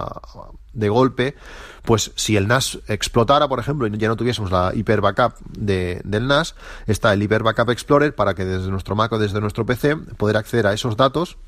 de 0.73 0.88
golpe, 0.88 1.35
pues 1.83 2.12
si 2.14 2.37
el 2.37 2.49
NAS 2.49 2.79
explotara, 2.88 3.49
por 3.49 3.59
ejemplo, 3.59 3.87
y 3.87 3.99
ya 3.99 4.09
no 4.09 4.16
tuviésemos 4.16 4.51
la 4.51 4.73
Hyper 4.75 5.01
Backup 5.01 5.35
de, 5.51 6.01
del 6.05 6.27
NAS, 6.27 6.55
está 6.87 7.12
el 7.12 7.23
Hyper 7.23 7.42
Backup 7.42 7.71
Explorer 7.71 8.14
para 8.14 8.35
que 8.35 8.44
desde 8.44 8.71
nuestro 8.71 8.97
Mac 8.97 9.12
o 9.12 9.18
desde 9.18 9.40
nuestro 9.40 9.66
PC 9.66 9.97
poder 9.97 10.37
acceder 10.37 10.66
a 10.66 10.73
esos 10.73 10.97
datos 10.97 11.38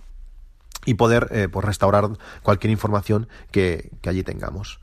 y 0.84 0.94
poder 0.94 1.28
eh, 1.30 1.48
pues 1.50 1.64
restaurar 1.64 2.08
cualquier 2.42 2.70
información 2.70 3.28
que, 3.50 3.90
que 4.00 4.08
allí 4.08 4.22
tengamos. 4.22 4.80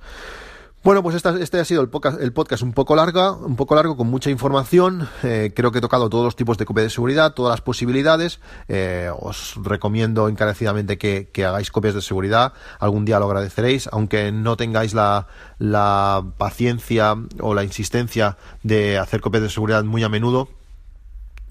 Bueno, 0.87 1.03
pues 1.03 1.17
este 1.17 1.59
ha 1.59 1.65
sido 1.65 1.81
el 1.81 1.89
podcast, 1.89 2.21
el 2.21 2.31
podcast 2.31 2.63
un 2.63 2.71
poco 2.71 2.95
larga, 2.95 3.33
un 3.33 3.57
poco 3.57 3.75
largo 3.75 3.97
con 3.97 4.07
mucha 4.07 4.29
información. 4.29 5.09
Eh, 5.21 5.51
creo 5.53 5.69
que 5.73 5.79
he 5.79 5.81
tocado 5.81 6.09
todos 6.09 6.23
los 6.23 6.37
tipos 6.37 6.57
de 6.57 6.63
copia 6.63 6.83
de 6.83 6.89
seguridad, 6.89 7.33
todas 7.33 7.51
las 7.51 7.59
posibilidades. 7.59 8.39
Eh, 8.69 9.11
os 9.19 9.55
recomiendo 9.61 10.29
encarecidamente 10.29 10.97
que, 10.97 11.29
hagáis 11.45 11.71
copias 11.71 11.93
de 11.93 12.01
seguridad. 12.01 12.53
Algún 12.79 13.03
día 13.03 13.19
lo 13.19 13.25
agradeceréis, 13.25 13.89
aunque 13.91 14.31
no 14.31 14.55
tengáis 14.55 14.93
la, 14.93 15.27
la 15.59 16.23
paciencia 16.37 17.17
o 17.41 17.53
la 17.53 17.65
insistencia 17.65 18.37
de 18.63 18.97
hacer 18.97 19.19
copias 19.19 19.43
de 19.43 19.49
seguridad 19.49 19.83
muy 19.83 20.03
a 20.03 20.07
menudo. 20.07 20.47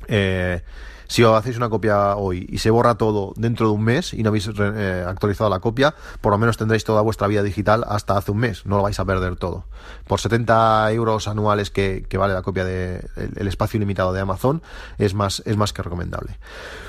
Eh, 0.09 0.63
si 1.09 1.23
os 1.23 1.37
hacéis 1.37 1.57
una 1.57 1.69
copia 1.69 2.17
hoy 2.17 2.47
y 2.49 2.59
se 2.59 2.71
borra 2.71 2.97
todo 2.97 3.33
dentro 3.37 3.69
de 3.69 3.73
un 3.73 3.85
mes 3.85 4.15
y 4.15 4.23
no 4.23 4.31
habéis 4.31 4.49
eh, 4.49 5.05
actualizado 5.07 5.51
la 5.51 5.61
copia, 5.61 5.95
por 6.21 6.33
lo 6.33 6.39
menos 6.39 6.57
tendréis 6.57 6.85
toda 6.85 7.01
vuestra 7.03 7.27
vida 7.27 7.43
digital 7.43 7.85
hasta 7.89 8.17
hace 8.17 8.31
un 8.31 8.39
mes, 8.39 8.67
no 8.67 8.77
lo 8.77 8.83
vais 8.83 8.99
a 8.99 9.05
perder 9.05 9.37
todo. 9.37 9.65
Por 10.07 10.21
70 10.21 10.93
euros 10.93 11.29
anuales 11.29 11.71
que, 11.71 12.07
vale 12.19 12.35
la 12.35 12.43
copia 12.43 12.65
de 12.65 13.07
el, 13.37 13.49
espacio 13.49 13.79
ilimitado 13.79 14.13
de 14.13 14.21
Amazon, 14.21 14.63
es 14.99 15.15
más, 15.15 15.43
es 15.47 15.57
más 15.57 15.73
que 15.73 15.83
recomendable. 15.83 16.39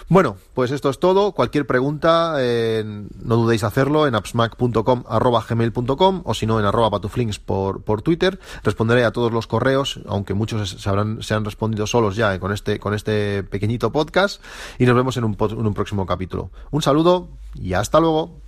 Bueno, 0.09 0.37
pues 0.53 0.71
esto 0.71 0.89
es 0.89 0.99
todo. 0.99 1.33
Cualquier 1.33 1.67
pregunta, 1.67 2.35
eh, 2.39 2.83
no 2.85 3.35
dudéis 3.35 3.63
hacerlo 3.63 4.07
en 4.07 4.15
appsmac.com 4.15 5.03
gmail.com 5.49 6.21
o 6.23 6.33
si 6.33 6.45
no 6.45 6.59
en 6.59 6.65
arroba 6.65 6.91
patuflinks 6.91 7.39
por, 7.39 7.83
por 7.83 8.01
Twitter. 8.01 8.39
Responderé 8.63 9.03
a 9.03 9.11
todos 9.11 9.31
los 9.33 9.47
correos, 9.47 9.99
aunque 10.07 10.33
muchos 10.33 10.69
se, 10.69 10.89
habrán, 10.89 11.21
se 11.23 11.33
han 11.33 11.43
respondido 11.43 11.87
solos 11.87 12.15
ya 12.15 12.33
eh, 12.33 12.39
con, 12.39 12.53
este, 12.53 12.79
con 12.79 12.93
este 12.93 13.43
pequeñito 13.43 13.91
y 14.79 14.85
nos 14.85 14.95
vemos 14.95 15.17
en 15.17 15.23
un 15.23 15.73
próximo 15.73 16.05
capítulo. 16.05 16.51
Un 16.71 16.81
saludo 16.81 17.29
y 17.55 17.73
hasta 17.73 17.99
luego. 17.99 18.46